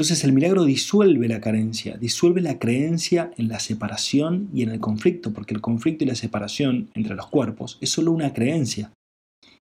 Entonces 0.00 0.24
el 0.24 0.32
milagro 0.32 0.64
disuelve 0.64 1.28
la 1.28 1.42
carencia, 1.42 1.98
disuelve 1.98 2.40
la 2.40 2.58
creencia 2.58 3.30
en 3.36 3.48
la 3.48 3.60
separación 3.60 4.48
y 4.54 4.62
en 4.62 4.70
el 4.70 4.80
conflicto, 4.80 5.34
porque 5.34 5.52
el 5.52 5.60
conflicto 5.60 6.04
y 6.04 6.06
la 6.06 6.14
separación 6.14 6.88
entre 6.94 7.14
los 7.14 7.26
cuerpos 7.26 7.76
es 7.82 7.90
solo 7.90 8.12
una 8.12 8.32
creencia. 8.32 8.92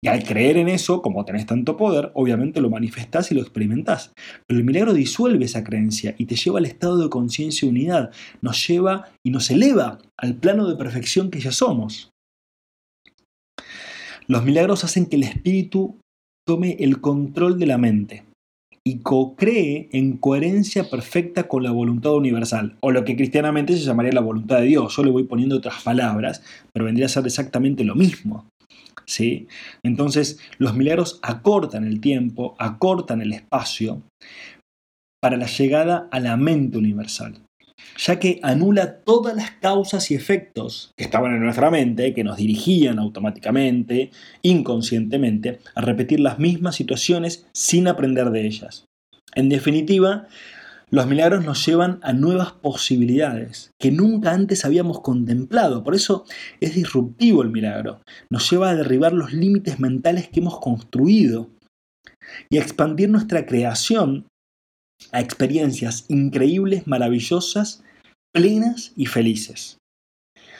Y 0.05 0.09
al 0.09 0.25
creer 0.25 0.57
en 0.57 0.69
eso, 0.69 1.01
como 1.01 1.25
tenés 1.25 1.47
tanto 1.47 1.77
poder, 1.77 2.11
obviamente 2.15 2.61
lo 2.61 2.71
manifestás 2.71 3.31
y 3.31 3.37
lo 3.37 3.41
experimentás. 3.41 4.12
Pero 4.49 4.59
el 4.59 4.67
milagro 4.67 4.95
disuelve 4.95 5.45
esa 5.45 5.62
creencia 5.62 6.17
y 6.19 6.27
te 6.27 6.35
lleva 6.35 6.59
al 6.59 6.67
estado 6.67 6.99
de 6.99 7.09
conciencia 7.09 7.67
y 7.67 7.69
unidad. 7.71 8.11
Nos 8.41 8.67
lleva 8.67 9.11
y 9.25 9.31
nos 9.31 9.49
eleva 9.51 9.99
al 10.19 10.35
plano 10.35 10.69
de 10.69 10.77
perfección 10.77 11.31
que 11.31 11.38
ya 11.38 11.53
somos. 11.53 12.11
Los 14.27 14.45
milagros 14.45 14.83
hacen 14.83 15.07
que 15.07 15.17
el 15.17 15.23
espíritu 15.23 16.01
tome 16.47 16.77
el 16.81 17.01
control 17.01 17.59
de 17.61 17.67
la 17.67 17.79
mente 17.79 18.25
y 18.85 18.99
co-cree 18.99 19.88
en 19.93 20.17
coherencia 20.17 20.91
perfecta 20.91 21.47
con 21.47 21.62
la 21.62 21.71
voluntad 21.71 22.15
universal, 22.15 22.77
o 22.81 22.91
lo 22.91 23.05
que 23.05 23.15
cristianamente 23.15 23.77
se 23.77 23.85
llamaría 23.85 24.12
la 24.12 24.21
voluntad 24.21 24.59
de 24.59 24.67
Dios. 24.67 24.97
Yo 24.97 25.05
le 25.05 25.12
voy 25.12 25.23
poniendo 25.23 25.57
otras 25.57 25.83
palabras, 25.85 26.43
pero 26.73 26.87
vendría 26.87 27.07
a 27.07 27.09
ser 27.09 27.25
exactamente 27.25 27.85
lo 27.85 27.95
mismo. 27.95 28.47
¿Sí? 29.07 29.48
Entonces, 29.83 30.38
los 30.59 30.74
milagros 30.74 31.18
acortan 31.22 31.85
el 31.85 32.00
tiempo, 32.00 32.55
acortan 32.59 33.20
el 33.22 33.33
espacio 33.33 34.02
para 35.22 35.37
la 35.37 35.46
llegada 35.46 36.09
a 36.11 36.18
la 36.18 36.37
mente 36.37 36.78
universal, 36.78 37.38
ya 37.96 38.18
que 38.18 38.40
anula 38.42 38.98
todas 39.05 39.37
las 39.37 39.52
causas 39.52 40.11
y 40.11 40.14
efectos 40.14 40.90
que 40.96 41.05
estaban 41.05 41.33
en 41.35 41.42
nuestra 41.42 41.70
mente, 41.70 42.12
que 42.12 42.24
nos 42.24 42.37
dirigían 42.38 42.98
automáticamente, 42.98 44.11
inconscientemente, 44.42 45.61
a 45.74 45.81
repetir 45.81 46.20
las 46.20 46.38
mismas 46.38 46.74
situaciones 46.74 47.46
sin 47.52 47.87
aprender 47.87 48.31
de 48.31 48.46
ellas. 48.46 48.85
En 49.35 49.48
definitiva, 49.48 50.26
los 50.92 51.07
milagros 51.07 51.42
nos 51.42 51.64
llevan 51.64 51.98
a 52.02 52.12
nuevas 52.12 52.52
posibilidades 52.52 53.70
que 53.81 53.90
nunca 53.90 54.33
antes 54.33 54.66
habíamos 54.66 55.00
contemplado. 55.00 55.83
Por 55.83 55.94
eso 55.94 56.26
es 56.61 56.74
disruptivo 56.74 57.42
el 57.42 57.48
milagro. 57.48 58.02
Nos 58.31 58.50
lleva 58.50 58.68
a 58.68 58.76
derribar 58.76 59.14
los 59.14 59.33
límites 59.33 59.81
mentales 59.81 60.28
que 60.28 60.40
hemos 60.40 60.61
construido 60.61 61.48
y 62.50 62.59
a 62.59 62.61
expandir 62.61 63.09
nuestra 63.09 63.46
creación 63.46 64.26
a 65.12 65.20
experiencias 65.20 66.05
increíbles, 66.09 66.87
maravillosas, 66.87 67.83
plenas 68.33 68.92
y 68.94 69.07
felices. 69.07 69.78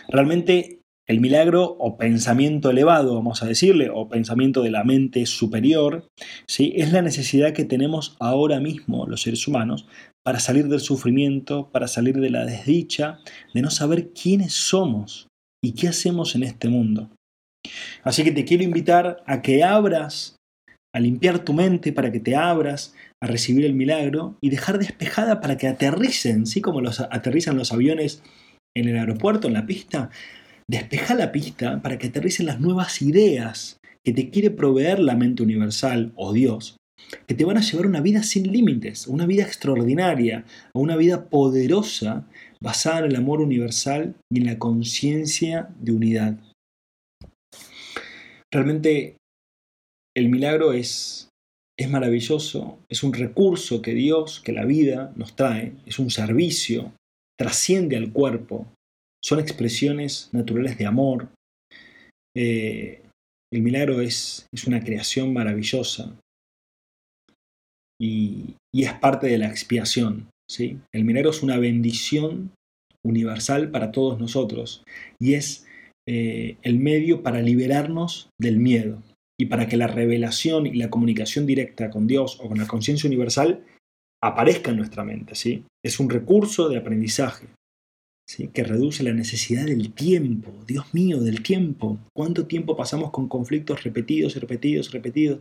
Realmente 0.09 0.81
el 1.09 1.21
milagro 1.21 1.77
o 1.79 1.97
pensamiento 1.97 2.71
elevado, 2.71 3.15
vamos 3.15 3.43
a 3.43 3.47
decirle, 3.47 3.91
o 3.93 4.09
pensamiento 4.09 4.63
de 4.63 4.71
la 4.71 4.85
mente 4.85 5.27
superior, 5.27 6.09
¿sí? 6.47 6.73
es 6.77 6.93
la 6.93 7.03
necesidad 7.03 7.53
que 7.53 7.65
tenemos 7.65 8.17
ahora 8.21 8.61
mismo 8.61 9.07
los 9.07 9.23
seres 9.23 9.47
humanos 9.49 9.87
para 10.25 10.39
salir 10.39 10.69
del 10.69 10.81
sufrimiento, 10.81 11.71
para 11.73 11.89
salir 11.89 12.21
de 12.21 12.31
la 12.31 12.45
desdicha, 12.45 13.19
de 13.53 13.63
no 13.63 13.71
saber 13.71 14.13
quiénes 14.13 14.53
somos 14.53 15.27
y 15.63 15.73
qué 15.73 15.89
hacemos 15.89 16.37
en 16.37 16.45
este 16.45 16.69
mundo. 16.69 17.11
Así 18.03 18.23
que 18.25 18.33
te 18.33 18.45
quiero 18.45 18.63
invitar 18.63 19.23
a 19.27 19.43
que 19.43 19.65
abras, 19.65 20.37
a 20.95 21.01
limpiar 21.01 21.41
tu 21.41 21.53
mente 21.53 21.93
para 21.93 22.13
que 22.13 22.21
te 22.21 22.37
abras 22.37 22.95
a 23.21 23.27
recibir 23.27 23.65
el 23.65 23.75
milagro 23.75 24.37
y 24.41 24.51
dejar 24.51 24.79
despejada 24.79 25.41
para 25.41 25.57
que 25.57 25.69
aterricen, 25.69 26.47
¿sí? 26.47 26.61
como 26.61 26.81
los 26.81 27.01
aterrizan 27.01 27.57
los 27.57 27.73
aviones 27.73 28.23
en 28.77 28.89
el 28.89 28.99
aeropuerto, 28.99 29.49
en 29.49 29.55
la 29.55 29.67
pista, 29.67 30.11
despeja 30.73 31.15
la 31.15 31.33
pista 31.33 31.83
para 31.83 31.99
que 31.99 32.07
aterricen 32.07 32.47
las 32.47 32.59
nuevas 32.59 33.03
ideas 33.03 33.79
que 34.03 34.15
te 34.15 34.31
quiere 34.31 34.51
proveer 34.51 35.01
la 35.01 35.15
mente 35.15 35.43
universal 35.43 36.13
o 36.17 36.33
Dios, 36.33 36.79
que 37.27 37.35
te 37.35 37.45
van 37.45 37.59
a 37.59 37.61
llevar 37.61 37.85
a 37.85 37.89
una 37.91 38.01
vida 38.01 38.23
sin 38.23 38.51
límites, 38.51 39.07
a 39.07 39.11
una 39.11 39.27
vida 39.27 39.43
extraordinaria, 39.43 40.47
a 40.73 40.79
una 40.79 40.97
vida 40.97 41.29
poderosa 41.29 42.27
basada 42.59 43.01
en 43.01 43.05
el 43.05 43.17
amor 43.17 43.43
universal 43.43 44.15
y 44.33 44.41
en 44.41 44.47
la 44.47 44.59
conciencia 44.59 45.69
de 45.79 45.93
unidad. 45.93 46.39
Realmente 48.51 49.19
el 50.17 50.31
milagro 50.31 50.73
es, 50.73 51.29
es 51.79 51.91
maravilloso, 51.91 52.79
es 52.89 53.03
un 53.03 53.13
recurso 53.13 53.83
que 53.83 53.93
Dios, 53.93 54.41
que 54.41 54.53
la 54.53 54.65
vida 54.65 55.13
nos 55.17 55.37
trae, 55.37 55.75
es 55.85 55.99
un 55.99 56.09
servicio, 56.09 56.95
trasciende 57.39 57.99
al 57.99 58.11
cuerpo, 58.11 58.67
son 59.23 59.39
expresiones 59.39 60.29
naturales 60.33 60.77
de 60.77 60.87
amor. 60.87 61.29
Eh, 62.37 63.03
el 63.53 63.63
milagro 63.63 64.01
es, 64.01 64.47
es, 64.53 64.67
una 64.67 64.83
creación 64.83 65.33
maravillosa 65.33 66.19
y, 68.01 68.57
es 68.75 68.93
parte 68.95 69.27
de 69.27 69.39
la 69.39 69.49
expiación. 69.49 70.29
¿sí? 70.51 70.79
El 70.93 71.05
milagro 71.05 71.31
es 71.31 71.43
una 71.43 71.59
bendición 71.59 72.51
universal 73.05 73.71
para 73.71 73.93
todos 73.93 74.19
nosotros 74.19 74.83
y 75.21 75.35
es 75.35 75.67
eh, 76.09 76.57
el 76.63 76.79
medio 76.79 77.23
para 77.23 77.43
liberarnos 77.43 78.31
del 78.41 78.59
miedo 78.59 79.03
y 79.39 79.47
para 79.47 79.69
que 79.69 79.77
la 79.77 79.87
revelación 79.87 80.67
y 80.67 80.75
la 80.75 80.91
comunicación 80.91 81.47
directa 81.47 81.91
con 81.91 82.07
Dios 82.07 82.39
o 82.41 82.49
con 82.49 82.59
la 82.59 82.67
conciencia 82.67 83.09
universal 83.09 83.65
aparezca 84.23 84.71
en 84.71 84.79
nuestra 84.79 85.05
mente. 85.05 85.35
¿sí? 85.35 85.65
Es 85.85 86.01
un 86.01 86.09
recurso 86.09 86.69
de 86.69 86.79
aprendizaje 86.79 87.49
que 88.53 88.65
reduce 88.65 89.03
la 89.03 89.13
necesidad 89.13 89.67
del 89.67 89.93
tiempo. 89.93 90.53
Dios 90.67 90.93
mío, 90.95 91.21
del 91.21 91.43
tiempo. 91.43 91.99
¿Cuánto 92.15 92.47
tiempo 92.47 92.77
pasamos 92.77 93.11
con 93.11 93.29
conflictos 93.29 93.83
repetidos, 93.85 94.37
repetidos, 94.37 94.91
repetidos? 94.93 95.41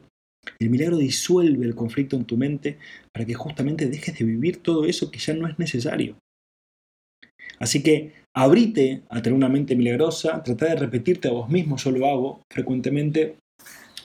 El 0.59 0.69
milagro 0.69 0.97
disuelve 0.97 1.65
el 1.65 1.75
conflicto 1.75 2.15
en 2.15 2.25
tu 2.25 2.37
mente 2.37 2.77
para 3.13 3.25
que 3.25 3.33
justamente 3.33 3.87
dejes 3.87 4.17
de 4.17 4.25
vivir 4.25 4.57
todo 4.57 4.85
eso 4.85 5.11
que 5.11 5.19
ya 5.19 5.33
no 5.33 5.47
es 5.47 5.57
necesario. 5.59 6.17
Así 7.59 7.83
que 7.83 8.13
abrite 8.33 9.03
a 9.09 9.21
tener 9.21 9.37
una 9.37 9.49
mente 9.49 9.75
milagrosa, 9.75 10.41
trata 10.41 10.65
de 10.65 10.75
repetirte 10.75 11.27
a 11.27 11.31
vos 11.31 11.49
mismo, 11.49 11.77
yo 11.77 11.91
lo 11.91 12.07
hago 12.07 12.41
frecuentemente, 12.49 13.35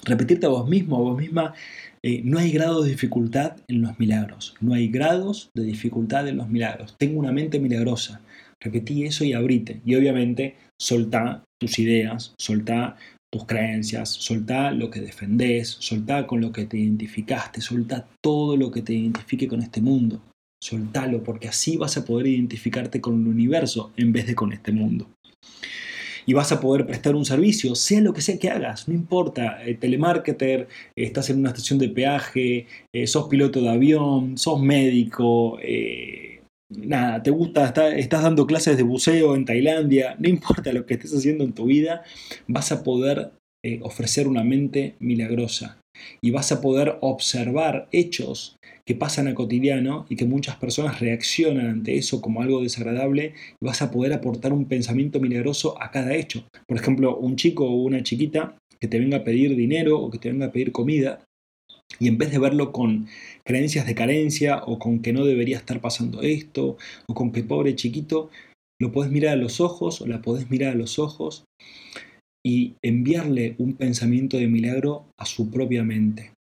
repetirte 0.05 0.45
a 0.45 0.51
vos 0.51 0.69
mismo, 0.69 0.97
a 0.97 1.01
vos 1.01 1.19
misma, 1.19 1.55
eh, 2.03 2.21
no 2.23 2.39
hay 2.39 2.53
grado 2.53 2.83
de 2.83 2.91
dificultad 2.91 3.57
en 3.69 3.81
los 3.83 3.99
milagros, 3.99 4.55
no 4.61 4.75
hay 4.75 4.89
grados 4.89 5.51
de 5.55 5.65
dificultad 5.65 6.29
en 6.29 6.37
los 6.37 6.49
milagros. 6.49 6.97
Tengo 6.99 7.19
una 7.19 7.33
mente 7.33 7.59
milagrosa, 7.59 8.21
Repetí 8.61 9.05
eso 9.05 9.25
y 9.25 9.33
abrite. 9.33 9.81
Y 9.85 9.95
obviamente 9.95 10.57
soltá 10.81 11.45
tus 11.59 11.79
ideas, 11.79 12.35
soltá 12.38 12.97
tus 13.33 13.45
creencias, 13.45 14.09
soltá 14.09 14.71
lo 14.71 14.90
que 14.90 15.01
defendés, 15.01 15.77
soltá 15.81 16.27
con 16.27 16.40
lo 16.40 16.53
que 16.53 16.64
te 16.64 16.79
identificaste, 16.79 17.61
soltá 17.61 18.09
todo 18.23 18.57
lo 18.57 18.71
que 18.71 18.83
te 18.83 18.95
identifique 18.95 19.49
con 19.49 19.62
este 19.62 19.81
mundo. 19.81 20.21
Soltalo 20.62 21.23
porque 21.23 21.49
así 21.49 21.77
vas 21.77 21.97
a 21.97 22.05
poder 22.05 22.29
identificarte 22.29 23.01
con 23.01 23.21
el 23.21 23.29
universo 23.29 23.92
en 23.97 24.12
vez 24.12 24.27
de 24.27 24.35
con 24.35 24.53
este 24.53 24.73
mundo. 24.73 25.11
Y 26.29 26.33
vas 26.33 26.51
a 26.51 26.61
poder 26.61 26.87
prestar 26.87 27.14
un 27.14 27.25
servicio, 27.25 27.77
sea 27.77 28.01
lo 28.01 28.12
que 28.12 28.21
sea 28.21 28.38
que 28.38 28.51
hagas, 28.51 28.88
no 28.88 28.95
importa, 28.95 29.64
eh, 29.64 29.75
telemarketer, 29.75 30.66
estás 30.97 31.31
en 31.31 31.38
una 31.38 31.51
estación 31.51 31.79
de 31.79 31.88
peaje, 31.88 32.66
eh, 32.92 33.07
sos 33.07 33.29
piloto 33.29 33.61
de 33.61 33.69
avión, 33.69 34.37
sos 34.37 34.61
médico, 34.61 35.57
eh, 35.62 36.36
nada, 36.69 37.23
te 37.23 37.31
gusta, 37.31 37.69
estás 37.97 38.23
dando 38.23 38.47
clases 38.47 38.77
de 38.77 38.83
buceo 38.83 39.35
en 39.35 39.45
Tailandia, 39.45 40.17
no 40.19 40.29
importa 40.29 40.73
lo 40.73 40.87
que 40.87 40.95
estés 40.95 41.15
haciendo 41.15 41.45
en 41.45 41.53
tu 41.53 41.67
vida, 41.67 42.03
vas 42.47 42.73
a 42.73 42.83
poder 42.83 43.33
eh, 43.65 43.81
ofrecer 43.83 44.29
una 44.29 44.45
mente 44.45 44.97
milagrosa 45.01 45.79
y 46.21 46.31
vas 46.31 46.53
a 46.53 46.61
poder 46.61 46.99
observar 47.01 47.89
hechos 47.91 48.57
que 48.85 48.95
pasan 48.95 49.29
a 49.29 49.35
cotidiano 49.35 50.07
y 50.09 50.17
que 50.17 50.27
muchas 50.27 50.57
personas 50.57 51.01
reaccionan 51.01 51.67
ante 51.67 51.97
eso 51.97 52.21
como 52.21 52.43
algo 52.43 52.63
desagradable 52.63 53.35
y 53.61 53.65
vas 53.65 53.83
a 53.83 53.91
poder 53.91 54.13
aportar 54.13 54.53
un 54.53 54.67
pensamiento 54.67 55.19
milagroso 55.21 55.81
a 55.83 55.91
cada 55.91 56.15
hecho. 56.15 56.47
Por 56.69 56.79
ejemplo, 56.79 57.17
un 57.17 57.37
chico 57.37 57.65
o 57.65 57.83
una 57.83 58.03
chiquita 58.03 58.57
que 58.79 58.89
te 58.89 59.01
venga 59.01 59.19
a 59.19 59.25
pedir 59.25 59.57
dinero 59.57 59.99
o 59.99 60.11
que 60.11 60.19
te 60.19 60.31
venga 60.31 60.47
a 60.47 60.53
pedir 60.53 60.71
comida 60.71 61.25
y 61.99 62.09
en 62.09 62.18
vez 62.18 62.31
de 62.31 62.38
verlo 62.38 62.72
con 62.72 63.07
creencias 63.44 63.87
de 63.87 63.94
carencia 63.94 64.62
o 64.66 64.79
con 64.79 65.01
que 65.01 65.12
no 65.12 65.25
debería 65.25 65.57
estar 65.57 65.81
pasando 65.81 66.22
esto 66.22 66.77
o 67.09 67.14
con 67.14 67.33
que 67.33 67.42
pobre 67.42 67.75
chiquito, 67.75 68.31
lo 68.81 68.92
podés 68.92 69.11
mirar 69.11 69.33
a 69.33 69.40
los 69.40 69.61
ojos 69.61 70.01
o 70.01 70.07
la 70.07 70.20
podés 70.20 70.51
mirar 70.51 70.72
a 70.72 70.77
los 70.77 70.99
ojos 70.99 71.44
y 72.44 72.75
enviarle 72.83 73.57
un 73.59 73.75
pensamiento 73.75 74.37
de 74.37 74.49
milagro 74.49 75.07
a 75.18 75.27
su 75.27 75.51
propia 75.51 75.83
mente. 75.83 76.33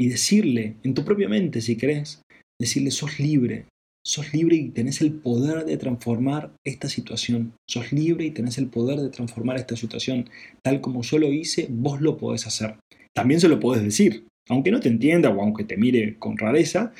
Y 0.00 0.08
decirle, 0.08 0.76
en 0.82 0.94
tu 0.94 1.04
propia 1.04 1.28
mente 1.28 1.60
si 1.60 1.76
querés, 1.76 2.22
decirle, 2.60 2.90
sos 2.90 3.18
libre, 3.18 3.66
sos 4.06 4.32
libre 4.32 4.56
y 4.56 4.68
tenés 4.68 5.00
el 5.00 5.12
poder 5.12 5.64
de 5.64 5.76
transformar 5.78 6.52
esta 6.64 6.88
situación. 6.88 7.54
Sos 7.68 7.92
libre 7.92 8.26
y 8.26 8.30
tenés 8.30 8.58
el 8.58 8.68
poder 8.68 9.00
de 9.00 9.10
transformar 9.10 9.56
esta 9.56 9.76
situación. 9.76 10.30
Tal 10.62 10.80
como 10.80 11.02
yo 11.02 11.18
lo 11.18 11.32
hice, 11.32 11.66
vos 11.70 12.00
lo 12.00 12.16
podés 12.16 12.46
hacer. 12.46 12.76
También 13.14 13.40
se 13.40 13.48
lo 13.48 13.58
podés 13.58 13.82
decir 13.82 14.26
aunque 14.48 14.70
no 14.70 14.80
te 14.80 14.88
entienda 14.88 15.30
o 15.30 15.40
aunque 15.42 15.64
te 15.64 15.76
mire 15.76 16.16
con 16.18 16.36
rareza, 16.36 16.92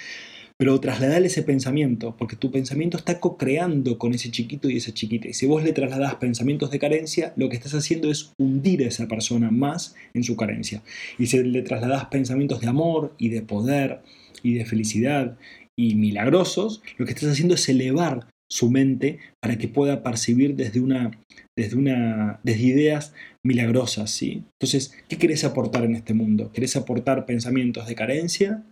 pero 0.58 0.80
trasladale 0.80 1.26
ese 1.26 1.42
pensamiento, 1.42 2.16
porque 2.16 2.36
tu 2.36 2.50
pensamiento 2.50 2.96
está 2.96 3.20
co-creando 3.20 3.98
con 3.98 4.14
ese 4.14 4.30
chiquito 4.30 4.70
y 4.70 4.78
esa 4.78 4.94
chiquita. 4.94 5.28
Y 5.28 5.34
si 5.34 5.46
vos 5.46 5.62
le 5.62 5.72
trasladás 5.72 6.14
pensamientos 6.14 6.70
de 6.70 6.78
carencia, 6.78 7.34
lo 7.36 7.50
que 7.50 7.56
estás 7.56 7.74
haciendo 7.74 8.10
es 8.10 8.32
hundir 8.38 8.82
a 8.82 8.88
esa 8.88 9.06
persona 9.06 9.50
más 9.50 9.94
en 10.14 10.24
su 10.24 10.34
carencia. 10.34 10.82
Y 11.18 11.26
si 11.26 11.42
le 11.42 11.60
trasladás 11.60 12.06
pensamientos 12.06 12.60
de 12.60 12.68
amor 12.68 13.14
y 13.18 13.28
de 13.28 13.42
poder 13.42 14.00
y 14.42 14.54
de 14.54 14.64
felicidad 14.64 15.36
y 15.76 15.94
milagrosos, 15.94 16.82
lo 16.96 17.04
que 17.04 17.12
estás 17.12 17.30
haciendo 17.30 17.54
es 17.54 17.68
elevar 17.68 18.26
su 18.50 18.70
mente 18.70 19.18
para 19.40 19.58
que 19.58 19.68
pueda 19.68 20.02
percibir 20.02 20.54
desde 20.54 20.80
una 20.80 21.10
desde 21.58 21.76
una 21.76 22.40
desde 22.42 22.62
ideas 22.62 23.14
milagrosas, 23.44 24.10
¿sí? 24.10 24.44
Entonces, 24.60 24.94
¿qué 25.08 25.16
querés 25.16 25.44
aportar 25.44 25.84
en 25.84 25.96
este 25.96 26.14
mundo? 26.14 26.52
¿Querés 26.52 26.76
aportar 26.76 27.26
pensamientos 27.26 27.86
de 27.86 27.94
carencia? 27.94 28.64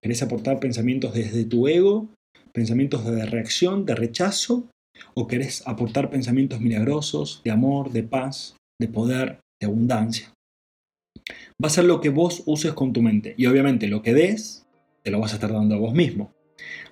¿Querés 0.00 0.22
aportar 0.22 0.58
pensamientos 0.58 1.14
desde 1.14 1.44
tu 1.44 1.68
ego? 1.68 2.08
¿Pensamientos 2.52 3.04
de 3.04 3.24
reacción, 3.24 3.86
de 3.86 3.94
rechazo? 3.94 4.68
¿O 5.14 5.26
querés 5.26 5.66
aportar 5.66 6.10
pensamientos 6.10 6.60
milagrosos, 6.60 7.40
de 7.44 7.50
amor, 7.50 7.92
de 7.92 8.02
paz, 8.02 8.56
de 8.80 8.88
poder, 8.88 9.40
de 9.60 9.66
abundancia? 9.66 10.32
Va 11.62 11.68
a 11.68 11.70
ser 11.70 11.84
lo 11.84 12.00
que 12.00 12.08
vos 12.08 12.42
uses 12.46 12.72
con 12.72 12.92
tu 12.92 13.02
mente. 13.02 13.34
Y 13.36 13.46
obviamente 13.46 13.86
lo 13.86 14.02
que 14.02 14.14
des, 14.14 14.66
te 15.02 15.10
lo 15.10 15.20
vas 15.20 15.32
a 15.32 15.36
estar 15.36 15.52
dando 15.52 15.76
a 15.76 15.78
vos 15.78 15.94
mismo. 15.94 16.32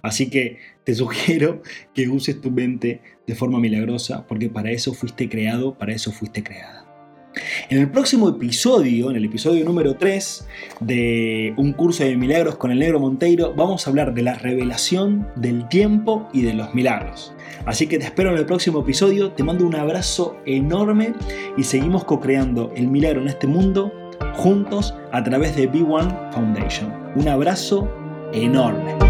Así 0.03 0.31
que 0.31 0.59
te 0.91 0.97
sugiero 0.97 1.63
que 1.95 2.09
uses 2.09 2.41
tu 2.41 2.51
mente 2.51 3.01
de 3.25 3.35
forma 3.37 3.61
milagrosa 3.61 4.27
porque 4.27 4.49
para 4.49 4.73
eso 4.73 4.93
fuiste 4.93 5.29
creado, 5.29 5.79
para 5.79 5.93
eso 5.93 6.11
fuiste 6.11 6.43
creada. 6.43 6.85
En 7.69 7.79
el 7.79 7.89
próximo 7.93 8.29
episodio, 8.29 9.09
en 9.09 9.17
el 9.17 9.25
episodio 9.25 9.65
número 9.65 9.95
3 9.95 10.49
de 10.81 11.55
Un 11.57 11.75
curso 11.75 12.03
de 12.03 12.17
milagros 12.17 12.57
con 12.57 12.73
el 12.73 12.81
negro 12.81 12.99
Monteiro, 12.99 13.55
vamos 13.55 13.87
a 13.87 13.91
hablar 13.91 14.15
de 14.15 14.23
la 14.23 14.35
revelación 14.35 15.29
del 15.37 15.69
tiempo 15.69 16.29
y 16.33 16.43
de 16.43 16.55
los 16.55 16.75
milagros. 16.75 17.35
Así 17.67 17.87
que 17.87 17.99
te 17.99 18.07
espero 18.07 18.33
en 18.33 18.39
el 18.39 18.47
próximo 18.47 18.81
episodio, 18.81 19.31
te 19.31 19.45
mando 19.45 19.65
un 19.65 19.77
abrazo 19.77 20.39
enorme 20.45 21.13
y 21.57 21.63
seguimos 21.63 22.03
co-creando 22.03 22.73
el 22.75 22.89
milagro 22.89 23.21
en 23.21 23.29
este 23.29 23.47
mundo 23.47 23.93
juntos 24.35 24.93
a 25.13 25.23
través 25.23 25.55
de 25.55 25.71
B1 25.71 26.33
Foundation. 26.33 26.93
Un 27.15 27.29
abrazo 27.29 27.89
enorme. 28.33 29.10